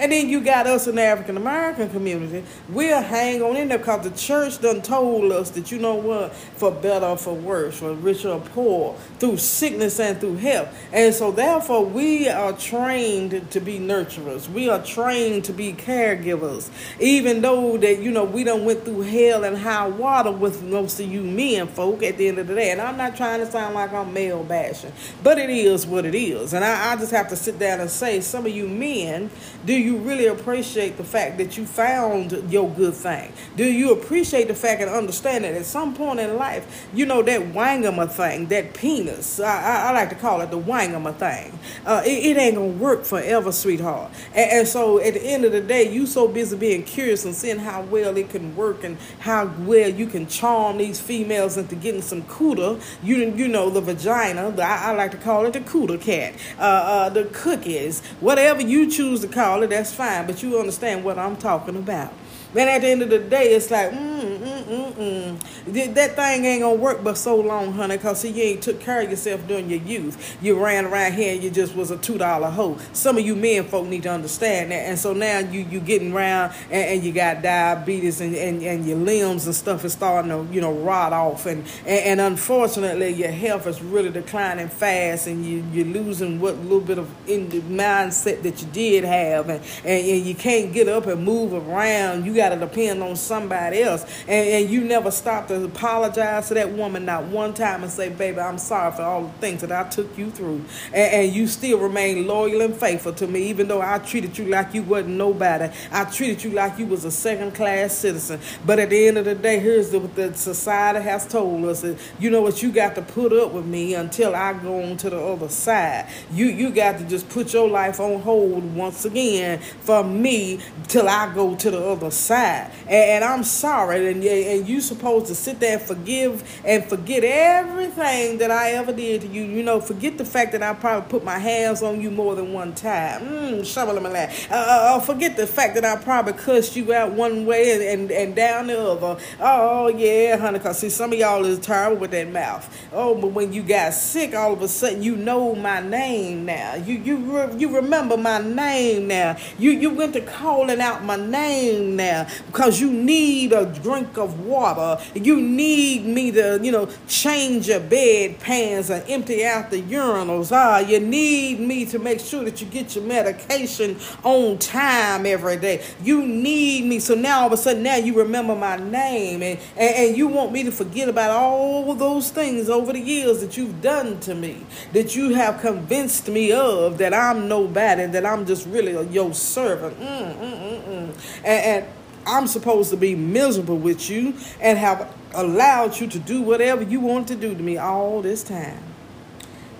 And 0.00 0.10
then 0.10 0.30
you 0.30 0.40
got 0.40 0.66
us 0.66 0.86
in 0.86 0.94
the 0.94 1.02
African 1.02 1.36
American 1.36 1.90
community. 1.90 2.42
We'll 2.70 3.02
hang 3.02 3.42
on 3.42 3.56
in 3.56 3.68
there 3.68 3.76
because 3.76 4.04
the 4.04 4.16
church 4.16 4.60
done 4.62 4.80
told 4.80 5.30
us 5.30 5.50
that, 5.50 5.70
you 5.70 5.78
know 5.78 5.96
what, 5.96 6.32
for 6.34 6.72
better 6.72 7.04
or 7.04 7.18
for 7.18 7.34
worse, 7.34 7.78
for 7.78 7.92
rich 7.92 8.24
or 8.24 8.40
poor, 8.40 8.96
through 9.18 9.36
sickness 9.36 10.00
and 10.00 10.18
through 10.18 10.36
health. 10.36 10.74
And 10.90 11.14
so 11.14 11.30
therefore 11.30 11.84
we 11.84 12.30
are 12.30 12.54
trained 12.54 13.50
to 13.50 13.60
be 13.60 13.78
nurturers. 13.78 14.48
We 14.48 14.70
are 14.70 14.82
trained 14.82 15.44
to 15.44 15.52
be 15.52 15.74
caregivers. 15.74 16.70
Even 16.98 17.42
though 17.42 17.76
that, 17.76 18.00
you 18.00 18.10
know, 18.10 18.24
we 18.24 18.44
done 18.44 18.64
went 18.64 18.84
through 18.86 19.02
hell 19.02 19.44
and 19.44 19.58
high 19.58 19.86
water 19.86 20.32
with 20.32 20.62
most 20.62 20.98
of 20.98 21.12
you 21.12 21.22
men 21.22 21.66
folk 21.66 22.02
at 22.02 22.16
the 22.16 22.28
end 22.28 22.38
of 22.38 22.46
the 22.46 22.54
day. 22.54 22.70
And 22.70 22.80
I'm 22.80 22.96
not 22.96 23.16
trying 23.16 23.40
to 23.40 23.50
sound 23.50 23.74
like 23.74 23.92
I'm 23.92 24.14
male 24.14 24.44
bashing, 24.44 24.92
but 25.22 25.36
it 25.36 25.50
is 25.50 25.86
what 25.86 26.06
it 26.06 26.14
is. 26.14 26.54
And 26.54 26.64
I, 26.64 26.92
I 26.92 26.96
just 26.96 27.12
have 27.12 27.28
to 27.28 27.36
sit 27.36 27.58
down 27.58 27.80
and 27.80 27.90
say, 27.90 28.22
some 28.22 28.46
of 28.46 28.52
you 28.52 28.66
men, 28.66 29.30
do 29.66 29.74
you 29.74 29.89
you 29.90 29.98
really 29.98 30.26
appreciate 30.26 30.96
the 30.96 31.04
fact 31.04 31.38
that 31.38 31.56
you 31.56 31.66
found 31.66 32.32
your 32.50 32.70
good 32.70 32.94
thing? 32.94 33.32
Do 33.56 33.64
you 33.64 33.92
appreciate 33.92 34.48
the 34.48 34.54
fact 34.54 34.80
and 34.80 34.90
understand 34.90 35.44
that 35.44 35.54
at 35.54 35.64
some 35.64 35.94
point 35.94 36.20
in 36.20 36.36
life, 36.36 36.88
you 36.94 37.06
know, 37.06 37.22
that 37.22 37.40
wangama 37.52 38.10
thing, 38.10 38.46
that 38.46 38.74
penis, 38.74 39.40
I, 39.40 39.62
I, 39.62 39.88
I 39.88 39.92
like 39.92 40.10
to 40.10 40.14
call 40.14 40.40
it 40.40 40.50
the 40.50 40.58
wangama 40.58 41.14
thing, 41.16 41.58
uh, 41.84 42.02
it, 42.06 42.26
it, 42.26 42.36
ain't 42.36 42.54
going 42.54 42.78
to 42.78 42.78
work 42.78 43.04
forever, 43.04 43.50
sweetheart. 43.50 44.12
And, 44.34 44.50
and, 44.50 44.68
so 44.68 45.00
at 45.00 45.14
the 45.14 45.22
end 45.22 45.44
of 45.44 45.52
the 45.52 45.60
day, 45.60 45.90
you 45.92 46.06
so 46.06 46.28
busy 46.28 46.56
being 46.56 46.84
curious 46.84 47.24
and 47.24 47.34
seeing 47.34 47.58
how 47.58 47.82
well 47.82 48.16
it 48.16 48.30
can 48.30 48.54
work 48.54 48.84
and 48.84 48.96
how 49.18 49.46
well 49.60 49.88
you 49.88 50.06
can 50.06 50.26
charm 50.28 50.78
these 50.78 51.00
females 51.00 51.56
into 51.56 51.74
getting 51.74 52.02
some 52.02 52.22
cooter, 52.22 52.80
you, 53.02 53.16
you 53.16 53.48
know, 53.48 53.70
the 53.70 53.80
vagina, 53.80 54.52
the, 54.52 54.62
I, 54.62 54.90
I, 54.90 54.92
like 54.92 55.10
to 55.10 55.16
call 55.16 55.46
it 55.46 55.54
the 55.54 55.60
cooter 55.60 56.00
cat, 56.00 56.34
uh, 56.58 56.62
uh, 56.62 57.08
the 57.08 57.24
cookies, 57.24 58.04
whatever 58.20 58.62
you 58.62 58.88
choose 58.88 59.20
to 59.20 59.28
call 59.28 59.62
it, 59.62 59.70
that's 59.80 59.94
fine, 59.94 60.26
but 60.26 60.42
you 60.42 60.58
understand 60.58 61.02
what 61.02 61.18
I'm 61.18 61.36
talking 61.36 61.74
about. 61.74 62.12
Then 62.52 62.68
at 62.68 62.80
the 62.80 62.88
end 62.88 63.02
of 63.02 63.10
the 63.10 63.18
day, 63.18 63.54
it's 63.54 63.70
like, 63.70 63.90
mm, 63.90 64.38
mm, 64.38 64.64
mm, 64.64 64.92
mm. 64.92 65.94
That 65.94 66.16
thing 66.16 66.44
ain't 66.44 66.62
gonna 66.62 66.74
work 66.74 67.04
but 67.04 67.16
so 67.16 67.36
long, 67.36 67.72
honey, 67.72 67.96
because 67.96 68.24
you 68.24 68.42
ain't 68.42 68.62
took 68.62 68.80
care 68.80 69.02
of 69.02 69.10
yourself 69.10 69.46
during 69.46 69.70
your 69.70 69.80
youth. 69.80 70.36
You 70.42 70.62
ran 70.62 70.86
around 70.86 71.14
here 71.14 71.34
and 71.34 71.42
you 71.42 71.50
just 71.50 71.74
was 71.74 71.90
a 71.90 71.96
$2 71.96 72.52
hoe. 72.52 72.78
Some 72.92 73.18
of 73.18 73.24
you 73.24 73.36
men 73.36 73.64
folk 73.64 73.86
need 73.86 74.02
to 74.04 74.10
understand 74.10 74.72
that. 74.72 74.86
And 74.86 74.98
so 74.98 75.12
now 75.12 75.38
you 75.38 75.60
you 75.60 75.80
getting 75.80 76.12
around 76.12 76.52
and, 76.70 76.96
and 76.96 77.04
you 77.04 77.12
got 77.12 77.42
diabetes 77.42 78.20
and, 78.20 78.34
and, 78.34 78.62
and 78.62 78.86
your 78.86 78.98
limbs 78.98 79.46
and 79.46 79.54
stuff 79.54 79.84
is 79.84 79.92
starting 79.92 80.30
to, 80.30 80.52
you 80.52 80.60
know, 80.60 80.72
rot 80.72 81.12
off. 81.12 81.46
And, 81.46 81.64
and, 81.86 82.20
and 82.20 82.20
unfortunately, 82.20 83.10
your 83.10 83.30
health 83.30 83.66
is 83.66 83.82
really 83.82 84.10
declining 84.10 84.68
fast 84.68 85.26
and 85.26 85.44
you, 85.44 85.64
you're 85.72 85.86
losing 85.86 86.40
what 86.40 86.56
little 86.56 86.80
bit 86.80 86.98
of 86.98 87.08
in 87.28 87.48
the 87.48 87.60
mindset 87.60 88.42
that 88.42 88.60
you 88.60 88.68
did 88.68 89.04
have. 89.04 89.48
And, 89.48 89.62
and, 89.84 90.06
and 90.06 90.26
you 90.26 90.34
can't 90.34 90.72
get 90.72 90.88
up 90.88 91.06
and 91.06 91.24
move 91.24 91.52
around. 91.52 92.24
You 92.26 92.34
got 92.40 92.48
to 92.50 92.56
depend 92.56 93.02
on 93.02 93.16
somebody 93.16 93.82
else. 93.82 94.02
And, 94.22 94.48
and 94.48 94.70
you 94.70 94.82
never 94.82 95.10
stop 95.10 95.48
to 95.48 95.62
apologize 95.62 96.48
to 96.48 96.54
that 96.54 96.72
woman 96.72 97.04
not 97.04 97.24
one 97.24 97.52
time 97.52 97.82
and 97.82 97.92
say, 97.92 98.08
baby, 98.08 98.40
I'm 98.40 98.56
sorry 98.56 98.92
for 98.92 99.02
all 99.02 99.24
the 99.24 99.32
things 99.40 99.60
that 99.60 99.70
I 99.70 99.88
took 99.90 100.16
you 100.16 100.30
through. 100.30 100.64
And, 100.86 101.12
and 101.12 101.34
you 101.34 101.46
still 101.46 101.78
remain 101.78 102.26
loyal 102.26 102.62
and 102.62 102.74
faithful 102.74 103.12
to 103.14 103.26
me, 103.26 103.48
even 103.50 103.68
though 103.68 103.82
I 103.82 103.98
treated 103.98 104.38
you 104.38 104.46
like 104.46 104.72
you 104.72 104.82
wasn't 104.82 105.16
nobody. 105.16 105.70
I 105.92 106.04
treated 106.04 106.42
you 106.42 106.52
like 106.52 106.78
you 106.78 106.86
was 106.86 107.04
a 107.04 107.10
second 107.10 107.54
class 107.54 107.94
citizen. 107.94 108.40
But 108.64 108.78
at 108.78 108.88
the 108.88 109.08
end 109.08 109.18
of 109.18 109.26
the 109.26 109.34
day, 109.34 109.58
here's 109.58 109.92
what 109.92 110.14
the 110.14 110.32
society 110.34 111.02
has 111.02 111.26
told 111.28 111.66
us. 111.66 111.82
That, 111.82 111.98
you 112.18 112.30
know 112.30 112.40
what, 112.40 112.62
you 112.62 112.72
got 112.72 112.94
to 112.94 113.02
put 113.02 113.34
up 113.34 113.52
with 113.52 113.66
me 113.66 113.94
until 113.94 114.34
I 114.34 114.54
go 114.54 114.82
on 114.82 114.96
to 114.98 115.10
the 115.10 115.20
other 115.20 115.50
side. 115.50 116.08
You, 116.32 116.46
you 116.46 116.70
got 116.70 116.98
to 116.98 117.04
just 117.04 117.28
put 117.28 117.52
your 117.52 117.68
life 117.68 118.00
on 118.00 118.20
hold 118.22 118.74
once 118.74 119.04
again 119.04 119.58
for 119.58 120.02
me 120.02 120.60
till 120.88 121.06
I 121.06 121.34
go 121.34 121.54
to 121.54 121.70
the 121.70 121.84
other 121.84 122.10
side 122.10 122.29
And, 122.30 122.70
and 122.88 123.24
I'm 123.24 123.44
sorry. 123.44 124.10
And, 124.10 124.24
and 124.24 124.68
you 124.68 124.80
supposed 124.80 125.26
to 125.26 125.34
sit 125.34 125.60
there 125.60 125.78
and 125.78 125.86
forgive 125.86 126.60
and 126.64 126.84
forget 126.84 127.24
everything 127.24 128.38
that 128.38 128.50
I 128.50 128.72
ever 128.72 128.92
did 128.92 129.22
to 129.22 129.26
you. 129.26 129.42
You 129.42 129.62
know, 129.62 129.80
forget 129.80 130.18
the 130.18 130.24
fact 130.24 130.52
that 130.52 130.62
I 130.62 130.74
probably 130.74 131.08
put 131.10 131.24
my 131.24 131.38
hands 131.38 131.82
on 131.82 132.00
you 132.00 132.10
more 132.10 132.34
than 132.34 132.52
one 132.52 132.74
time. 132.74 133.22
Mmm, 133.22 134.50
uh, 134.50 134.54
uh, 134.54 134.96
uh, 134.96 135.00
forget 135.00 135.36
the 135.36 135.46
fact 135.46 135.74
that 135.74 135.84
I 135.84 135.96
probably 135.96 136.32
cussed 136.34 136.76
you 136.76 136.92
out 136.92 137.12
one 137.12 137.46
way 137.46 137.72
and, 137.72 137.82
and, 137.82 138.10
and 138.10 138.36
down 138.36 138.68
the 138.68 138.80
other. 138.80 139.20
Oh, 139.38 139.88
yeah, 139.88 140.36
honey, 140.36 140.58
because 140.58 140.78
see, 140.78 140.90
some 140.90 141.12
of 141.12 141.18
y'all 141.18 141.44
is 141.44 141.58
terrible 141.58 141.96
with 142.00 142.10
that 142.12 142.30
mouth. 142.30 142.66
Oh, 142.92 143.14
but 143.14 143.28
when 143.28 143.52
you 143.52 143.62
got 143.62 143.94
sick, 143.94 144.34
all 144.34 144.52
of 144.52 144.62
a 144.62 144.68
sudden 144.68 145.02
you 145.02 145.16
know 145.16 145.54
my 145.54 145.80
name 145.80 146.44
now. 146.44 146.74
You 146.74 146.94
you 146.98 147.16
re- 147.16 147.56
you 147.58 147.74
remember 147.74 148.16
my 148.16 148.38
name 148.38 149.08
now. 149.08 149.36
You 149.58 149.70
you 149.70 149.90
went 149.90 150.12
to 150.14 150.20
calling 150.20 150.80
out 150.80 151.04
my 151.04 151.16
name 151.16 151.96
now 151.96 152.19
because 152.46 152.80
you 152.80 152.90
need 152.90 153.52
a 153.52 153.66
drink 153.66 154.16
of 154.18 154.40
water. 154.40 155.02
You 155.14 155.40
need 155.40 156.06
me 156.06 156.30
to, 156.32 156.58
you 156.62 156.72
know, 156.72 156.88
change 157.08 157.68
your 157.68 157.80
bed 157.80 158.40
pans 158.40 158.90
and 158.90 159.08
empty 159.08 159.44
out 159.44 159.70
the 159.70 159.82
urinals. 159.82 160.52
Ah, 160.52 160.78
you 160.78 161.00
need 161.00 161.60
me 161.60 161.84
to 161.86 161.98
make 161.98 162.20
sure 162.20 162.44
that 162.44 162.60
you 162.60 162.66
get 162.66 162.94
your 162.94 163.04
medication 163.04 163.96
on 164.24 164.58
time 164.58 165.26
every 165.26 165.56
day. 165.56 165.84
You 166.02 166.26
need 166.26 166.84
me. 166.84 166.98
So 166.98 167.14
now 167.14 167.40
all 167.40 167.46
of 167.46 167.52
a 167.52 167.56
sudden 167.56 167.82
now 167.82 167.96
you 167.96 168.14
remember 168.14 168.54
my 168.54 168.76
name 168.76 169.42
and, 169.42 169.58
and, 169.76 169.94
and 169.96 170.16
you 170.16 170.28
want 170.28 170.52
me 170.52 170.62
to 170.64 170.72
forget 170.72 171.08
about 171.08 171.30
all 171.30 171.94
those 171.94 172.30
things 172.30 172.68
over 172.68 172.92
the 172.92 173.00
years 173.00 173.40
that 173.40 173.56
you've 173.56 173.80
done 173.80 174.20
to 174.20 174.34
me, 174.34 174.64
that 174.92 175.16
you 175.16 175.34
have 175.34 175.60
convinced 175.60 176.28
me 176.28 176.52
of 176.52 176.98
that 176.98 177.14
I'm 177.14 177.48
nobody, 177.48 178.06
that 178.06 178.26
I'm 178.26 178.46
just 178.46 178.66
really 178.66 178.90
your 179.08 179.34
servant. 179.34 179.98
Mm, 180.00 180.34
mm, 180.36 180.40
mm, 180.40 180.82
mm. 180.82 181.38
And, 181.44 181.46
and 181.46 181.86
I'm 182.26 182.46
supposed 182.46 182.90
to 182.90 182.96
be 182.96 183.14
miserable 183.14 183.78
with 183.78 184.10
you 184.10 184.34
and 184.60 184.78
have 184.78 185.12
allowed 185.34 185.98
you 185.98 186.06
to 186.08 186.18
do 186.18 186.42
whatever 186.42 186.82
you 186.82 187.00
want 187.00 187.28
to 187.28 187.36
do 187.36 187.54
to 187.54 187.62
me 187.62 187.76
all 187.78 188.22
this 188.22 188.42
time. 188.42 188.82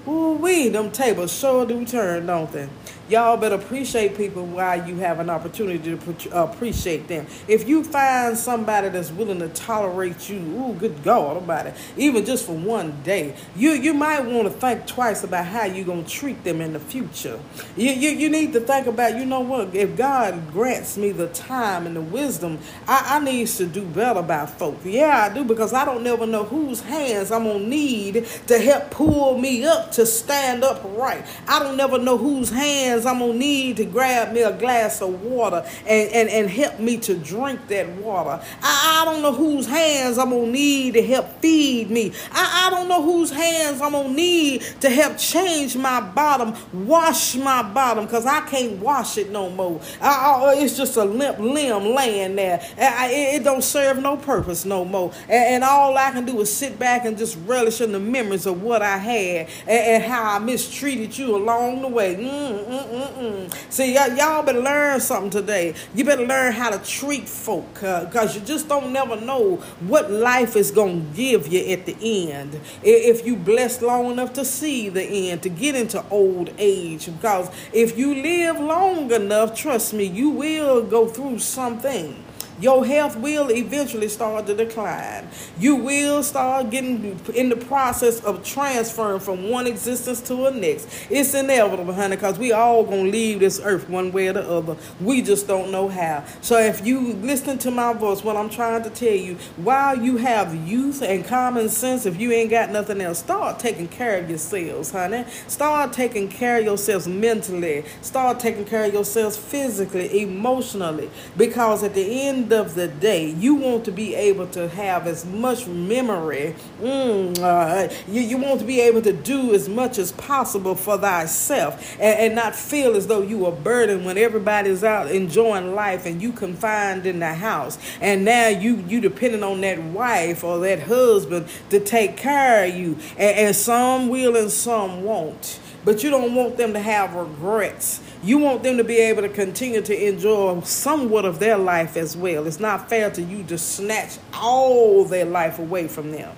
Ooh, 0.08 0.32
we 0.32 0.68
them 0.68 0.90
tables 0.90 1.32
sure 1.32 1.66
do 1.66 1.84
turn, 1.84 2.26
don't 2.26 2.50
they? 2.50 2.68
Y'all 3.10 3.36
better 3.36 3.56
appreciate 3.56 4.16
people 4.16 4.46
while 4.46 4.86
you 4.88 4.94
have 4.98 5.18
an 5.18 5.28
opportunity 5.28 5.96
to 5.96 6.30
uh, 6.32 6.44
appreciate 6.44 7.08
them. 7.08 7.26
If 7.48 7.68
you 7.68 7.82
find 7.82 8.38
somebody 8.38 8.88
that's 8.88 9.10
willing 9.10 9.40
to 9.40 9.48
tolerate 9.48 10.30
you, 10.30 10.38
ooh, 10.38 10.74
good 10.74 11.02
God 11.02 11.36
about 11.36 11.66
it, 11.66 11.74
even 11.96 12.24
just 12.24 12.46
for 12.46 12.52
one 12.52 13.02
day, 13.02 13.34
you 13.56 13.72
you 13.72 13.94
might 13.94 14.20
want 14.20 14.44
to 14.44 14.50
think 14.50 14.86
twice 14.86 15.24
about 15.24 15.44
how 15.44 15.64
you're 15.64 15.84
gonna 15.84 16.04
treat 16.04 16.44
them 16.44 16.60
in 16.60 16.72
the 16.72 16.78
future. 16.78 17.40
You, 17.76 17.90
you 17.90 18.10
you 18.10 18.30
need 18.30 18.52
to 18.52 18.60
think 18.60 18.86
about, 18.86 19.16
you 19.16 19.26
know 19.26 19.40
what, 19.40 19.74
if 19.74 19.96
God 19.96 20.52
grants 20.52 20.96
me 20.96 21.10
the 21.10 21.26
time 21.28 21.88
and 21.88 21.96
the 21.96 22.00
wisdom, 22.00 22.60
I, 22.86 23.16
I 23.16 23.24
need 23.24 23.48
to 23.48 23.66
do 23.66 23.84
better 23.84 24.22
by 24.22 24.46
folk. 24.46 24.78
Yeah, 24.84 25.28
I 25.28 25.34
do 25.34 25.42
because 25.42 25.72
I 25.72 25.84
don't 25.84 26.04
never 26.04 26.26
know 26.28 26.44
whose 26.44 26.80
hands 26.80 27.32
I'm 27.32 27.42
gonna 27.42 27.58
need 27.66 28.24
to 28.46 28.58
help 28.60 28.92
pull 28.92 29.36
me 29.36 29.64
up 29.64 29.90
to 29.92 30.06
stand 30.06 30.62
up 30.62 30.80
right. 30.96 31.26
I 31.48 31.58
don't 31.58 31.76
never 31.76 31.98
know 31.98 32.16
whose 32.16 32.50
hands 32.50 32.99
hands 33.00 33.06
I'm 33.06 33.18
going 33.18 33.32
to 33.32 33.38
need 33.38 33.76
to 33.78 33.84
grab 33.84 34.32
me 34.32 34.42
a 34.42 34.56
glass 34.56 35.00
of 35.02 35.22
water 35.22 35.64
and, 35.86 36.10
and, 36.10 36.28
and 36.28 36.50
help 36.50 36.78
me 36.78 36.98
to 36.98 37.14
drink 37.14 37.68
that 37.68 37.88
water. 37.96 38.42
I, 38.62 39.02
I 39.02 39.04
don't 39.04 39.22
know 39.22 39.32
whose 39.32 39.66
hands 39.66 40.18
I'm 40.18 40.30
going 40.30 40.46
to 40.46 40.52
need 40.52 40.94
to 40.94 41.02
help 41.02 41.40
feed 41.40 41.90
me. 41.90 42.12
I, 42.32 42.66
I 42.66 42.70
don't 42.70 42.88
know 42.88 43.02
whose 43.02 43.30
hands 43.30 43.80
I'm 43.80 43.92
going 43.92 44.08
to 44.08 44.14
need 44.14 44.62
to 44.80 44.90
help 44.90 45.18
change 45.18 45.76
my 45.76 46.00
bottom, 46.00 46.54
wash 46.86 47.36
my 47.36 47.62
bottom, 47.62 48.04
because 48.04 48.26
I 48.26 48.40
can't 48.42 48.78
wash 48.78 49.18
it 49.18 49.30
no 49.30 49.50
more. 49.50 49.80
I, 50.00 50.08
I, 50.08 50.54
it's 50.58 50.76
just 50.76 50.96
a 50.96 51.04
limp 51.04 51.38
limb 51.38 51.94
laying 51.94 52.36
there. 52.36 52.60
It, 52.76 53.40
it, 53.40 53.44
don't 53.44 53.64
serve 53.64 53.98
no 53.98 54.16
purpose 54.16 54.64
no 54.64 54.84
more. 54.84 55.12
And, 55.24 55.54
and, 55.54 55.64
all 55.70 55.96
I 55.96 56.10
can 56.10 56.24
do 56.24 56.40
is 56.40 56.52
sit 56.52 56.78
back 56.78 57.04
and 57.04 57.16
just 57.16 57.38
relish 57.46 57.80
in 57.80 57.92
the 57.92 58.00
memories 58.00 58.46
of 58.46 58.62
what 58.62 58.82
I 58.82 58.96
had 58.96 59.48
and, 59.66 59.68
and 59.68 60.02
how 60.02 60.36
I 60.36 60.38
mistreated 60.38 61.16
you 61.16 61.36
along 61.36 61.82
the 61.82 61.88
way. 61.88 62.16
Mm, 62.16 62.66
mm, 62.66 62.89
mm, 62.90 63.12
mm. 63.48 63.72
See, 63.72 63.94
y- 63.94 64.14
y'all 64.16 64.42
better 64.42 64.60
learn 64.60 65.00
something 65.00 65.30
today. 65.30 65.74
You 65.94 66.04
better 66.04 66.26
learn 66.26 66.52
how 66.52 66.70
to 66.70 66.78
treat 66.78 67.28
folk 67.28 67.72
because 67.74 68.36
uh, 68.36 68.38
you 68.40 68.44
just 68.46 68.68
don't 68.68 68.92
never 68.92 69.20
know 69.20 69.56
what 69.80 70.10
life 70.10 70.56
is 70.56 70.70
going 70.70 71.10
to 71.10 71.16
give 71.16 71.48
you 71.48 71.60
at 71.72 71.86
the 71.86 71.96
end. 72.30 72.60
If 72.82 73.26
you 73.26 73.36
blessed 73.36 73.82
long 73.82 74.10
enough 74.10 74.32
to 74.34 74.44
see 74.44 74.88
the 74.88 75.02
end, 75.02 75.42
to 75.42 75.48
get 75.48 75.74
into 75.74 76.04
old 76.10 76.50
age. 76.58 77.06
Because 77.06 77.50
if 77.72 77.96
you 77.96 78.14
live 78.14 78.58
long 78.58 79.10
enough, 79.12 79.54
trust 79.54 79.94
me, 79.94 80.04
you 80.04 80.30
will 80.30 80.82
go 80.82 81.06
through 81.08 81.38
something 81.38 82.24
your 82.60 82.84
health 82.84 83.16
will 83.16 83.50
eventually 83.50 84.08
start 84.08 84.46
to 84.46 84.54
decline. 84.54 85.28
You 85.58 85.76
will 85.76 86.22
start 86.22 86.70
getting 86.70 87.18
in 87.34 87.48
the 87.48 87.56
process 87.56 88.20
of 88.22 88.44
transferring 88.44 89.20
from 89.20 89.48
one 89.48 89.66
existence 89.66 90.20
to 90.22 90.46
a 90.46 90.50
next. 90.50 90.88
It's 91.10 91.34
inevitable, 91.34 91.94
honey, 91.94 92.16
because 92.16 92.38
we 92.38 92.52
all 92.52 92.84
gonna 92.84 93.04
leave 93.04 93.40
this 93.40 93.60
earth 93.62 93.88
one 93.88 94.12
way 94.12 94.28
or 94.28 94.34
the 94.34 94.48
other. 94.48 94.76
We 95.00 95.22
just 95.22 95.46
don't 95.46 95.70
know 95.70 95.88
how. 95.88 96.24
So 96.40 96.58
if 96.58 96.86
you 96.86 97.14
listen 97.14 97.58
to 97.58 97.70
my 97.70 97.92
voice, 97.92 98.22
what 98.22 98.36
I'm 98.36 98.50
trying 98.50 98.82
to 98.82 98.90
tell 98.90 99.08
you, 99.08 99.36
while 99.56 99.96
you 99.96 100.18
have 100.18 100.54
youth 100.68 101.02
and 101.02 101.24
common 101.24 101.68
sense, 101.68 102.06
if 102.06 102.20
you 102.20 102.32
ain't 102.32 102.50
got 102.50 102.70
nothing 102.70 103.00
else, 103.00 103.18
start 103.20 103.58
taking 103.58 103.88
care 103.88 104.18
of 104.18 104.28
yourselves, 104.28 104.90
honey. 104.90 105.24
Start 105.46 105.92
taking 105.92 106.28
care 106.28 106.58
of 106.58 106.64
yourselves 106.64 107.08
mentally. 107.08 107.84
Start 108.02 108.38
taking 108.40 108.64
care 108.64 108.84
of 108.84 108.92
yourselves 108.92 109.36
physically, 109.36 110.22
emotionally, 110.22 111.10
because 111.36 111.82
at 111.82 111.94
the 111.94 112.22
end 112.28 112.49
end 112.52 112.66
of 112.66 112.74
the 112.74 112.88
day, 112.88 113.30
you 113.30 113.54
want 113.54 113.84
to 113.84 113.92
be 113.92 114.14
able 114.14 114.46
to 114.48 114.68
have 114.68 115.06
as 115.06 115.24
much 115.24 115.66
memory. 115.66 116.54
Mm, 116.80 117.38
uh, 117.38 117.92
you, 118.08 118.20
you 118.20 118.38
want 118.38 118.60
to 118.60 118.66
be 118.66 118.80
able 118.80 119.02
to 119.02 119.12
do 119.12 119.54
as 119.54 119.68
much 119.68 119.98
as 119.98 120.12
possible 120.12 120.74
for 120.74 120.98
thyself 120.98 121.96
and, 122.00 122.18
and 122.18 122.34
not 122.34 122.54
feel 122.54 122.96
as 122.96 123.06
though 123.06 123.22
you 123.22 123.46
are 123.46 123.52
burdened 123.52 124.04
when 124.04 124.18
everybody's 124.18 124.82
out 124.84 125.10
enjoying 125.10 125.74
life 125.74 126.06
and 126.06 126.20
you 126.20 126.32
confined 126.32 127.06
in 127.06 127.20
the 127.20 127.34
house. 127.34 127.78
And 128.00 128.24
now 128.24 128.48
you 128.48 128.76
you 128.88 129.00
depending 129.00 129.42
on 129.42 129.60
that 129.60 129.80
wife 129.82 130.42
or 130.44 130.58
that 130.60 130.80
husband 130.82 131.48
to 131.70 131.80
take 131.80 132.16
care 132.16 132.64
of 132.64 132.74
you. 132.74 132.98
and, 133.16 133.38
and 133.38 133.56
some 133.56 134.08
will 134.08 134.36
and 134.36 134.50
some 134.50 135.04
won't. 135.04 135.60
But 135.84 136.02
you 136.02 136.10
don't 136.10 136.34
want 136.34 136.56
them 136.56 136.72
to 136.74 136.80
have 136.80 137.14
regrets 137.14 138.00
you 138.22 138.36
want 138.36 138.62
them 138.62 138.76
to 138.76 138.84
be 138.84 138.98
able 138.98 139.22
to 139.22 139.30
continue 139.30 139.80
to 139.80 140.08
enjoy 140.08 140.60
somewhat 140.60 141.24
of 141.24 141.38
their 141.38 141.56
life 141.56 141.96
as 141.96 142.16
well. 142.16 142.46
It's 142.46 142.60
not 142.60 142.88
fair 142.88 143.10
to 143.12 143.22
you 143.22 143.44
to 143.44 143.56
snatch 143.56 144.18
all 144.34 145.04
their 145.06 145.24
life 145.24 145.58
away 145.58 145.88
from 145.88 146.12
them. 146.12 146.30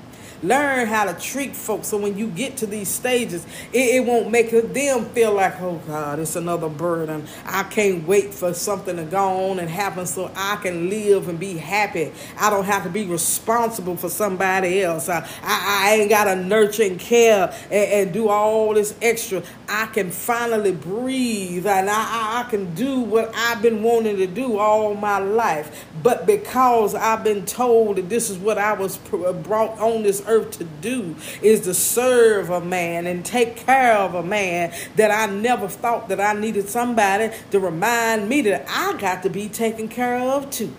Learn 0.43 0.89
how 0.89 1.05
to 1.05 1.15
treat 1.21 1.55
folks 1.55 1.89
so 1.89 1.99
when 1.99 2.19
you 2.19 2.27
get 2.27 2.57
to 2.57 2.67
these 2.67 2.89
stages, 2.89 3.47
it, 3.73 3.97
it 3.97 4.05
won't 4.05 4.31
make 4.31 4.51
them 4.51 5.05
feel 5.07 5.35
like, 5.35 5.61
oh 5.61 5.81
God, 5.87 6.19
it's 6.19 6.35
another 6.35 6.69
burden. 6.69 7.27
I 7.45 7.63
can't 7.65 8.07
wait 8.09 8.35
for 8.35 8.53
something 8.53 8.97
to 8.97 9.05
go 9.05 9.51
on 9.51 9.61
and 9.61 9.69
happen 9.69 10.05
so 10.05 10.33
I 10.35 10.57
can 10.57 10.91
live 10.91 11.29
and 11.29 11.39
be 11.39 11.57
happy. 11.59 12.13
I 12.39 12.51
don't 12.51 12.65
have 12.65 12.83
to 12.83 12.89
be 12.89 13.05
responsible 13.05 13.97
for 13.97 14.09
somebody 14.09 14.83
else. 14.83 15.09
I, 15.09 15.19
I, 15.43 15.85
I 15.85 15.95
ain't 15.95 16.11
got 16.11 16.25
to 16.25 16.35
nurture 16.35 16.85
and 16.85 16.99
care 16.99 17.55
and, 17.71 17.93
and, 17.93 18.13
do 18.13 18.29
all 18.29 18.75
this 18.75 18.97
extra. 19.01 19.43
I 19.69 19.87
can 19.87 20.11
finally 20.11 20.73
breathe 20.73 21.67
and 21.67 21.89
I, 21.89 22.45
I 22.45 22.51
can 22.51 22.75
do 22.75 23.01
what 23.01 23.33
I've 23.35 23.63
been 23.63 23.83
wanting 23.83 24.17
to 24.17 24.27
do 24.27 24.59
all 24.59 24.95
my 24.95 25.19
life. 25.19 25.87
But 26.03 26.27
because 26.27 26.95
I've 26.95 27.23
been 27.23 27.47
told 27.47 27.97
that 27.97 28.09
this 28.09 28.29
is 28.29 28.39
what 28.39 28.59
I 28.59 28.73
was 28.73 28.97
brought 28.99 29.79
on 29.79 30.03
this 30.03 30.21
earth 30.27 30.32
earth 30.33 30.59
to 30.59 30.65
do 30.65 31.15
is 31.43 31.61
to 31.63 31.75
serve 31.75 32.51
a 32.51 32.61
man 32.61 33.07
and 33.07 33.25
take 33.25 33.57
care 33.57 33.95
of 33.95 34.15
a 34.15 34.23
man 34.23 34.73
that 34.97 35.11
I 35.11 35.33
never 35.33 35.69
thought 35.69 36.09
that 36.09 36.21
I 36.21 36.33
needed 36.33 36.69
somebody 36.69 37.31
to 37.51 37.61
remind 37.61 38.29
me 38.29 38.43
that 38.43 38.67
I 38.69 38.99
got 38.99 39.23
to 39.25 39.31
be 39.31 39.49
taken 39.49 39.89
care 39.89 40.19
of 40.19 40.51
too. 40.51 40.75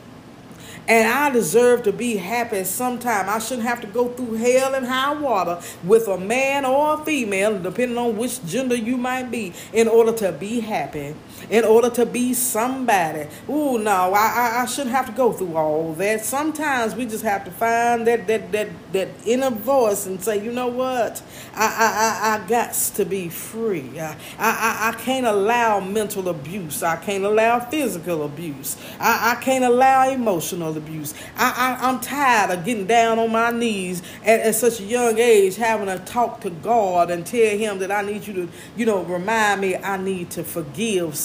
And 0.86 1.08
I 1.08 1.30
deserve 1.30 1.84
to 1.84 1.94
be 1.94 2.18
happy 2.18 2.66
sometime. 2.66 3.30
I 3.30 3.40
shouldn't 3.40 3.68
have 3.68 3.80
to 3.82 3.88
go 3.88 4.10
through 4.10 4.34
hell 4.34 4.76
and 4.76 4.86
high 4.86 5.14
water 5.14 5.62
with 5.84 6.10
a 6.10 6.18
man 6.18 6.66
or 6.66 7.00
a 7.00 7.06
female, 7.06 7.58
depending 7.58 7.98
on 7.98 8.18
which 8.18 8.46
gender 8.46 8.76
you 8.76 8.98
might 8.98 9.32
be, 9.32 9.54
in 9.72 9.88
order 9.88 10.12
to 10.12 10.34
be 10.34 10.60
happy 10.60 11.16
in 11.50 11.64
order 11.66 11.90
to 11.92 12.06
be 12.06 12.34
somebody. 12.34 13.28
Ooh, 13.50 13.78
no, 13.78 14.14
I, 14.14 14.18
I, 14.58 14.62
I 14.64 14.66
shouldn't 14.66 14.96
have 14.96 15.08
to 15.08 15.12
go 15.12 15.34
through 15.34 15.56
all 15.56 15.94
that. 15.94 16.24
Sometimes 16.26 16.96
we 16.96 17.06
just 17.06 17.24
have 17.24 17.46
to 17.46 17.52
find 17.52 18.08
that 18.08 18.28
that 18.28 18.52
that 18.52 18.70
that 18.94 19.10
inner 19.26 19.50
voice 19.50 20.06
and 20.06 20.22
say, 20.24 20.44
you 20.44 20.52
know 20.52 20.68
what, 20.68 21.22
I 21.54 21.66
I 21.66 22.38
I, 22.38 22.44
I 22.44 22.48
got 22.48 22.74
to 22.74 23.06
be 23.06 23.30
free. 23.30 24.00
I, 24.00 24.16
I 24.40 24.90
I 24.90 24.92
can't 25.00 25.26
allow 25.26 25.80
mental 25.80 26.30
abuse. 26.30 26.84
I 26.84 26.96
can't 26.98 27.24
allow 27.24 27.60
physical 27.60 28.24
abuse. 28.24 28.78
I, 29.00 29.36
I 29.38 29.42
can't 29.42 29.64
allow 29.64 30.10
emotional 30.10 30.76
abuse. 30.78 31.14
I, 31.36 31.78
I 31.80 31.88
I'm 31.90 32.00
tired 32.00 32.52
of 32.52 32.66
getting 32.66 32.86
down 32.88 33.20
on 33.20 33.32
my 33.32 33.52
knees 33.52 34.02
at, 34.24 34.42
at 34.42 34.56
such 34.56 34.80
a 34.80 34.84
young 34.84 35.18
age, 35.20 35.56
having 35.56 35.88
to 35.88 36.00
talk 36.06 36.42
to 36.42 36.50
God 36.50 37.12
and 37.12 37.26
tell 37.26 37.58
Him 37.58 37.80
that 37.80 37.92
I 37.92 38.02
need 38.02 38.26
you 38.28 38.34
to, 38.34 38.50
you 38.76 38.86
know, 38.86 39.04
remind 39.04 39.62
me 39.62 39.76
I 39.76 39.98
need 39.98 40.32
to 40.32 40.44
forgive. 40.44 41.16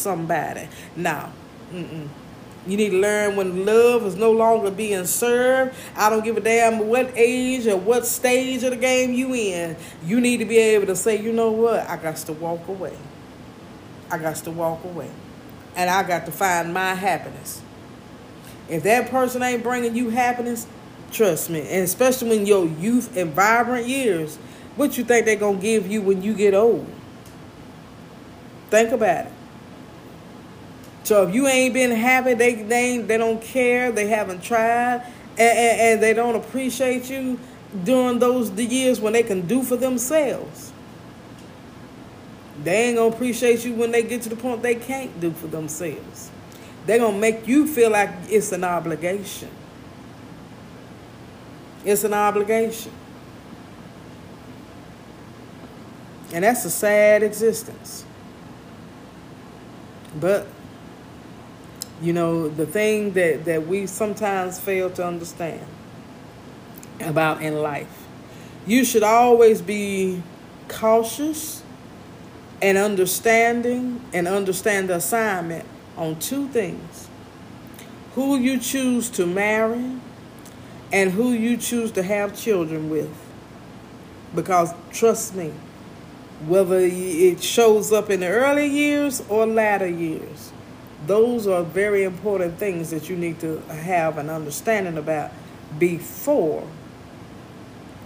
Now, 0.97 1.33
mm-mm. 1.73 2.09
You 2.69 2.77
need 2.77 2.91
to 2.91 3.01
learn 3.01 3.37
when 3.37 3.65
love 3.65 4.05
is 4.05 4.17
no 4.17 4.31
longer 4.31 4.71
being 4.71 5.07
served. 5.07 5.75
I 5.97 6.11
don't 6.11 6.23
give 6.23 6.37
a 6.37 6.41
damn 6.41 6.89
what 6.89 7.11
age 7.17 7.67
or 7.67 7.79
what 7.79 8.05
stage 8.05 8.63
of 8.63 8.71
the 8.71 8.77
game 8.77 9.15
you 9.15 9.33
in. 9.35 9.75
You 10.05 10.21
need 10.21 10.39
to 10.39 10.45
be 10.45 10.59
able 10.59 10.87
to 10.89 10.97
say, 10.97 11.19
you 11.19 11.33
know 11.33 11.51
what? 11.51 11.89
I 11.89 11.97
got 11.97 12.17
to 12.17 12.33
walk 12.35 12.69
away. 12.69 12.97
I 14.11 14.19
got 14.19 14.37
to 14.37 14.51
walk 14.51 14.85
away. 14.85 15.11
And 15.77 15.89
I 15.89 16.03
got 16.03 16.27
to 16.27 16.33
find 16.33 16.75
my 16.75 16.95
happiness. 16.95 17.63
If 18.69 18.83
that 18.83 19.11
person 19.11 19.43
ain't 19.43 19.63
bringing 19.63 19.97
you 19.97 20.11
happiness, 20.11 20.67
trust 21.11 21.49
me. 21.49 21.61
And 21.61 21.85
especially 21.85 22.29
when 22.29 22.45
your 22.45 22.67
youth 22.67 23.17
and 23.17 23.33
vibrant 23.33 23.87
years, 23.87 24.37
what 24.77 24.99
you 24.99 25.05
think 25.05 25.25
they're 25.25 25.37
going 25.37 25.57
to 25.57 25.63
give 25.63 25.91
you 25.91 26.03
when 26.03 26.23
you 26.23 26.35
get 26.35 26.53
old? 26.53 26.87
Think 28.69 28.93
about 28.93 29.27
it. 29.27 29.33
So 31.09 31.27
if 31.27 31.35
you 31.35 31.47
ain't 31.47 31.73
been 31.73 31.91
happy, 31.91 32.35
they 32.35 32.55
they 32.57 32.99
they 32.99 33.17
don't 33.17 33.41
care, 33.41 33.91
they 33.91 34.09
haven't 34.09 34.43
tried, 34.43 35.07
and, 35.39 35.41
and, 35.41 35.81
and 35.81 36.03
they 36.03 36.13
don't 36.13 36.35
appreciate 36.35 37.09
you 37.09 37.41
during 37.83 38.19
those 38.19 38.55
the 38.55 38.63
years 38.67 39.01
when 39.01 39.15
they 39.15 39.23
can 39.23 39.47
do 39.47 39.63
for 39.63 39.77
themselves. 39.77 40.71
They 42.63 42.89
ain't 42.89 42.99
gonna 42.99 43.09
appreciate 43.09 43.65
you 43.65 43.73
when 43.73 43.91
they 43.91 44.03
get 44.03 44.21
to 44.25 44.29
the 44.29 44.37
point 44.37 44.61
they 44.63 44.75
can't 44.75 45.19
do 45.19 45.31
for 45.31 45.47
themselves. 45.47 46.31
They're 46.85 46.99
gonna 46.99 47.17
make 47.17 47.49
you 47.49 47.67
feel 47.67 47.89
like 47.89 48.11
it's 48.29 48.53
an 48.53 48.63
obligation. 48.63 49.49
It's 51.87 52.05
an 52.05 52.13
obligation. 52.13 52.93
And 56.35 56.45
that's 56.45 56.67
a 56.67 56.71
sad 56.71 57.23
existence. 57.23 58.05
But 60.21 60.47
you 62.01 62.13
know, 62.13 62.49
the 62.49 62.67
thing 62.67 63.13
that, 63.13 63.45
that 63.45 63.67
we 63.67 63.87
sometimes 63.87 64.59
fail 64.59 64.91
to 64.91 65.05
understand 65.05 65.67
about 67.01 67.43
in 67.43 67.61
life. 67.61 68.07
You 68.67 68.85
should 68.85 69.03
always 69.03 69.63
be 69.63 70.23
cautious 70.69 71.63
and 72.61 72.77
understanding 72.77 74.05
and 74.13 74.29
understand 74.29 74.89
the 74.89 74.97
assignment 74.97 75.65
on 75.97 76.19
two 76.19 76.49
things 76.49 77.09
who 78.15 78.37
you 78.37 78.59
choose 78.59 79.09
to 79.11 79.27
marry 79.27 79.93
and 80.93 81.13
who 81.13 81.33
you 81.33 81.57
choose 81.57 81.93
to 81.93 82.03
have 82.03 82.37
children 82.37 82.91
with. 82.91 83.15
Because 84.35 84.73
trust 84.93 85.35
me, 85.35 85.53
whether 86.47 86.79
it 86.81 87.43
shows 87.43 87.93
up 87.93 88.11
in 88.11 88.21
the 88.21 88.29
early 88.29 88.67
years 88.67 89.23
or 89.29 89.47
latter 89.47 89.89
years, 89.89 90.53
those 91.09 91.47
are 91.47 91.63
very 91.63 92.05
important 92.05 92.59
things 92.59 92.91
that 92.91 93.09
you 93.09 93.17
need 93.17 93.41
to 93.41 93.59
have 93.63 94.19
an 94.19 94.29
understanding 94.31 94.99
about 94.99 95.33
before 95.79 96.67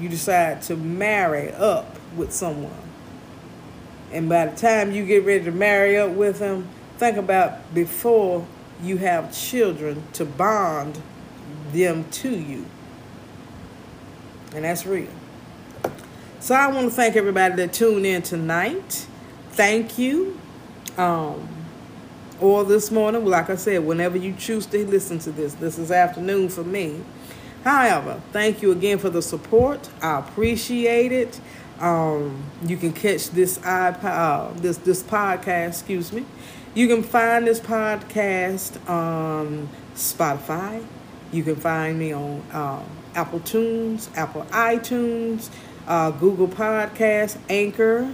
you 0.00 0.08
decide 0.08 0.62
to 0.62 0.76
marry 0.76 1.52
up 1.52 1.96
with 2.16 2.32
someone. 2.32 2.72
And 4.12 4.28
by 4.28 4.46
the 4.46 4.56
time 4.56 4.92
you 4.92 5.04
get 5.04 5.24
ready 5.24 5.44
to 5.44 5.52
marry 5.52 5.98
up 5.98 6.10
with 6.10 6.38
him, 6.38 6.68
think 6.98 7.16
about 7.16 7.74
before 7.74 8.46
you 8.82 8.98
have 8.98 9.34
children 9.34 10.02
to 10.14 10.24
bond 10.24 11.00
them 11.72 12.04
to 12.10 12.30
you. 12.30 12.66
And 14.54 14.64
that's 14.64 14.86
real. 14.86 15.08
So 16.40 16.54
I 16.54 16.68
want 16.68 16.90
to 16.90 16.94
thank 16.94 17.16
everybody 17.16 17.56
that 17.56 17.72
tuned 17.72 18.04
in 18.04 18.22
tonight. 18.22 19.06
Thank 19.50 19.98
you. 19.98 20.38
Um, 20.98 21.48
or 22.42 22.64
this 22.64 22.90
morning, 22.90 23.24
like 23.24 23.48
I 23.50 23.56
said, 23.56 23.86
whenever 23.86 24.18
you 24.18 24.34
choose 24.34 24.66
to 24.66 24.84
listen 24.86 25.20
to 25.20 25.30
this, 25.30 25.54
this 25.54 25.78
is 25.78 25.92
afternoon 25.92 26.48
for 26.48 26.64
me. 26.64 27.00
However, 27.64 28.20
thank 28.32 28.62
you 28.62 28.72
again 28.72 28.98
for 28.98 29.10
the 29.10 29.22
support. 29.22 29.88
I 30.02 30.18
appreciate 30.18 31.12
it. 31.12 31.40
Um, 31.78 32.42
you 32.66 32.76
can 32.76 32.92
catch 32.92 33.30
this 33.30 33.58
iPod, 33.58 34.04
uh, 34.04 34.52
this 34.54 34.78
this 34.78 35.02
podcast. 35.04 35.68
Excuse 35.68 36.12
me. 36.12 36.24
You 36.74 36.88
can 36.88 37.04
find 37.04 37.46
this 37.46 37.60
podcast 37.60 38.76
on 38.88 39.68
Spotify. 39.94 40.84
You 41.32 41.44
can 41.44 41.56
find 41.56 41.96
me 41.98 42.12
on 42.12 42.42
um, 42.52 42.84
Apple 43.14 43.40
Tunes, 43.40 44.10
Apple 44.16 44.42
iTunes, 44.50 45.48
uh, 45.86 46.10
Google 46.10 46.48
Podcast, 46.48 47.38
Anchor.fm. 47.48 48.08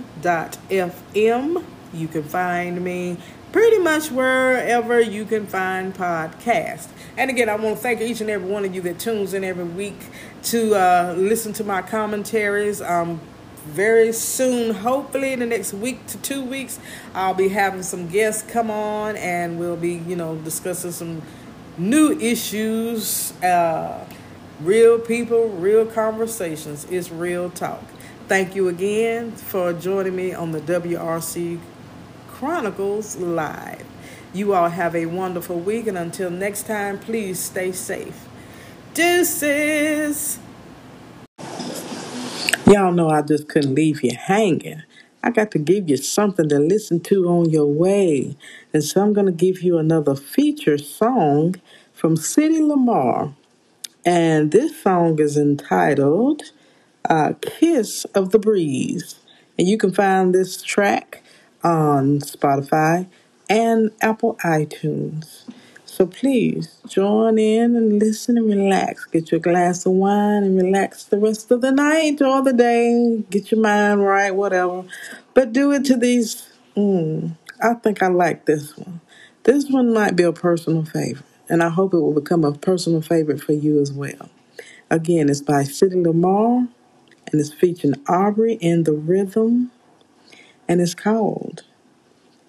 You 1.95 2.09
can 2.09 2.23
find 2.23 2.85
me 2.85 3.17
pretty 3.53 3.79
much 3.79 4.11
wherever 4.11 5.01
you 5.01 5.25
can 5.25 5.47
find 5.47 5.95
podcasts. 5.95 6.89
And 7.17 7.31
again, 7.31 7.49
I 7.49 7.57
want 7.57 7.77
to 7.77 7.83
thank 7.83 8.01
each 8.01 8.21
and 8.21 8.31
every 8.31 8.49
one 8.49 8.65
of 8.65 8.75
you 8.75 8.81
that 8.83 8.99
tunes 8.99 9.35
in 9.35 9.45
every 9.45 9.65
week 9.65 9.99
to 10.45 10.75
uh, 10.75 11.15
listen 11.17 11.53
to 11.55 11.65
my 11.65 11.83
commentaries. 11.83 12.81
Um, 12.81 13.21
very 13.67 14.13
soon, 14.13 14.75
hopefully 14.75 15.33
in 15.33 15.41
the 15.41 15.47
next 15.47 15.75
week 15.75 16.07
to 16.07 16.19
two 16.19 16.43
weeks, 16.43 16.79
I'll 17.15 17.35
be 17.35 17.49
having 17.49 17.83
some 17.83 18.09
guests 18.09 18.49
come 18.51 18.71
on 18.71 19.17
and 19.17 19.59
we'll 19.59 19.77
be, 19.77 19.95
you 19.95 20.17
know, 20.17 20.37
discussing 20.37 20.93
some 20.93 21.23
new 21.77 22.19
issues, 22.19 23.33
uh, 23.43 24.05
real 24.61 24.99
people, 24.99 25.49
real 25.49 25.85
conversations. 25.85 26.87
It's 26.91 27.11
real 27.11 27.51
talk. 27.51 27.83
Thank 28.27 28.55
you 28.55 28.69
again 28.69 29.33
for 29.33 29.73
joining 29.73 30.17
me 30.17 30.35
on 30.35 30.53
the 30.53 30.61
WRC 30.61 31.59
Chronicles 32.38 33.16
Live. 33.16 33.85
You 34.33 34.55
all 34.55 34.68
have 34.68 34.94
a 34.94 35.07
wonderful 35.07 35.59
week, 35.59 35.88
and 35.88 35.98
until 35.98 36.31
next 36.31 36.68
time, 36.68 37.01
please 37.01 37.40
stay 37.40 37.72
safe. 37.72 38.29
Deuces! 38.94 40.39
Y'all 42.64 42.93
know 42.93 43.09
I 43.09 43.22
just 43.22 43.49
couldn't 43.49 43.74
leave 43.74 44.05
you 44.05 44.12
hanging. 44.16 44.84
I 45.20 45.30
got 45.30 45.51
to 45.51 45.59
give 45.59 45.91
you 45.91 45.97
something 45.97 46.49
to 46.51 46.61
listen 46.61 47.01
to 47.01 47.28
on 47.28 47.51
your 47.51 47.66
way. 47.66 48.36
And 48.72 48.84
so 48.84 49.03
I'm 49.03 49.12
going 49.12 49.26
to 49.26 49.32
give 49.32 49.61
you 49.61 49.78
another 49.78 50.14
feature 50.14 50.78
song 50.78 51.57
from 51.93 52.14
City 52.14 52.62
Lamar. 52.62 53.34
And 54.07 54.53
this 54.53 54.80
song 54.80 55.18
is 55.18 55.36
entitled 55.36 56.43
uh, 57.11 57.32
Kiss 57.41 58.05
of 58.14 58.30
the 58.30 58.39
Breeze. 58.39 59.16
And 59.59 59.66
you 59.66 59.76
can 59.76 59.91
find 59.91 60.32
this 60.32 60.62
track 60.62 61.24
on 61.63 62.21
Spotify 62.21 63.07
and 63.49 63.91
Apple 64.01 64.37
iTunes. 64.45 65.45
So 65.85 66.07
please 66.07 66.79
join 66.87 67.39
in 67.39 67.75
and 67.75 67.99
listen 67.99 68.39
and 68.39 68.49
relax. 68.49 69.05
Get 69.07 69.33
your 69.33 69.41
glass 69.41 69.85
of 69.85 69.93
wine 69.93 70.45
and 70.45 70.57
relax 70.57 71.05
the 71.05 71.19
rest 71.19 71.51
of 71.51 71.61
the 71.61 71.73
night 71.73 72.23
or 72.23 72.43
the 72.43 72.53
day. 72.53 73.25
Get 73.31 73.51
your 73.51 73.61
mind 73.61 74.05
right, 74.05 74.31
whatever. 74.35 74.85
But 75.35 75.53
do 75.53 75.73
it 75.73 75.85
to 75.87 75.97
these. 75.97 76.49
Mm, 76.77 77.33
I 77.61 77.75
think 77.75 78.03
I 78.03 78.09
like 78.09 78.45
this 78.45 78.77
one. 78.77 79.01
This 79.45 79.69
one 79.71 79.93
might 79.93 80.15
be 80.15 80.25
a 80.25 80.33
personal 80.33 80.85
favorite, 80.85 81.25
and 81.49 81.63
I 81.63 81.71
hope 81.71 81.95
it 81.95 81.99
will 81.99 82.13
become 82.13 82.45
a 82.45 82.53
personal 82.53 83.03
favorite 83.03 83.41
for 83.43 83.53
you 83.53 83.81
as 83.81 83.93
well. 83.93 84.29
Again, 84.91 85.29
it's 85.29 85.41
by 85.41 85.65
City 85.65 86.01
Lamar, 86.01 86.59
and 86.59 87.41
it's 87.41 87.53
featuring 87.53 87.95
Aubrey 88.09 88.55
in 88.55 88.85
the 88.85 88.93
rhythm, 88.93 89.71
and 90.69 90.81
it's 90.81 90.95
called 90.95 91.64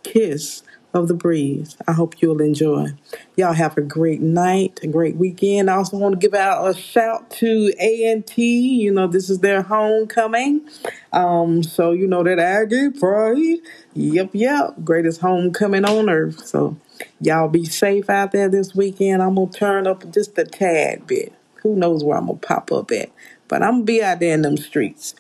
Kiss 0.03 0.63
of 0.93 1.07
the 1.07 1.13
breeze. 1.13 1.78
I 1.88 1.93
hope 1.93 2.22
you'll 2.22 2.41
enjoy. 2.41 2.88
Y'all 3.36 3.53
have 3.53 3.78
a 3.78 3.82
great 3.82 4.22
night, 4.22 4.80
a 4.82 4.88
great 4.88 5.15
weekend. 5.15 5.70
I 5.70 5.76
also 5.76 5.97
want 5.97 6.13
to 6.13 6.20
give 6.20 6.34
out 6.34 6.67
a 6.67 6.74
shout 6.74 7.30
to 7.32 7.72
A&T. 7.80 8.82
You 8.82 8.91
know, 8.91 9.07
this 9.07 9.30
is 9.30 9.39
their 9.39 9.61
homecoming. 9.61 10.67
Um, 11.13 11.61
so 11.63 11.91
you 11.91 12.07
know 12.07 12.24
that 12.24 12.39
Aggie 12.39 12.89
Pride. 12.89 13.59
Yep, 13.93 14.32
yep. 14.34 14.76
Greatest 14.84 15.22
homecoming 15.22 15.86
on 15.86 16.09
earth. 16.09 16.45
So 16.45 16.78
y'all 17.22 17.49
be 17.49 17.65
safe 17.65 18.09
out 18.09 18.32
there 18.32 18.49
this 18.49 18.74
weekend. 18.74 19.22
I'm 19.22 19.36
gonna 19.36 19.51
turn 19.51 19.86
up 19.86 20.11
just 20.11 20.38
a 20.38 20.45
tad 20.45 21.05
bit. 21.05 21.34
Who 21.61 21.76
knows 21.76 22.03
where 22.03 22.17
I'm 22.17 22.28
gonna 22.28 22.39
pop 22.39 22.72
up 22.72 22.91
at? 22.91 23.11
But 23.47 23.61
I'm 23.61 23.74
gonna 23.74 23.84
be 23.84 24.03
out 24.03 24.20
there 24.20 24.34
in 24.34 24.41
them 24.41 24.57
streets. 24.57 25.13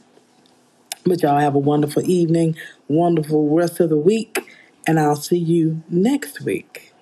But 1.09 1.23
y'all 1.23 1.39
have 1.39 1.55
a 1.55 1.59
wonderful 1.59 2.09
evening, 2.09 2.55
wonderful 2.87 3.49
rest 3.49 3.79
of 3.79 3.89
the 3.89 3.97
week 3.97 4.49
and 4.87 4.99
I'll 4.99 5.15
see 5.15 5.37
you 5.37 5.83
next 5.89 6.41
week. 6.41 6.93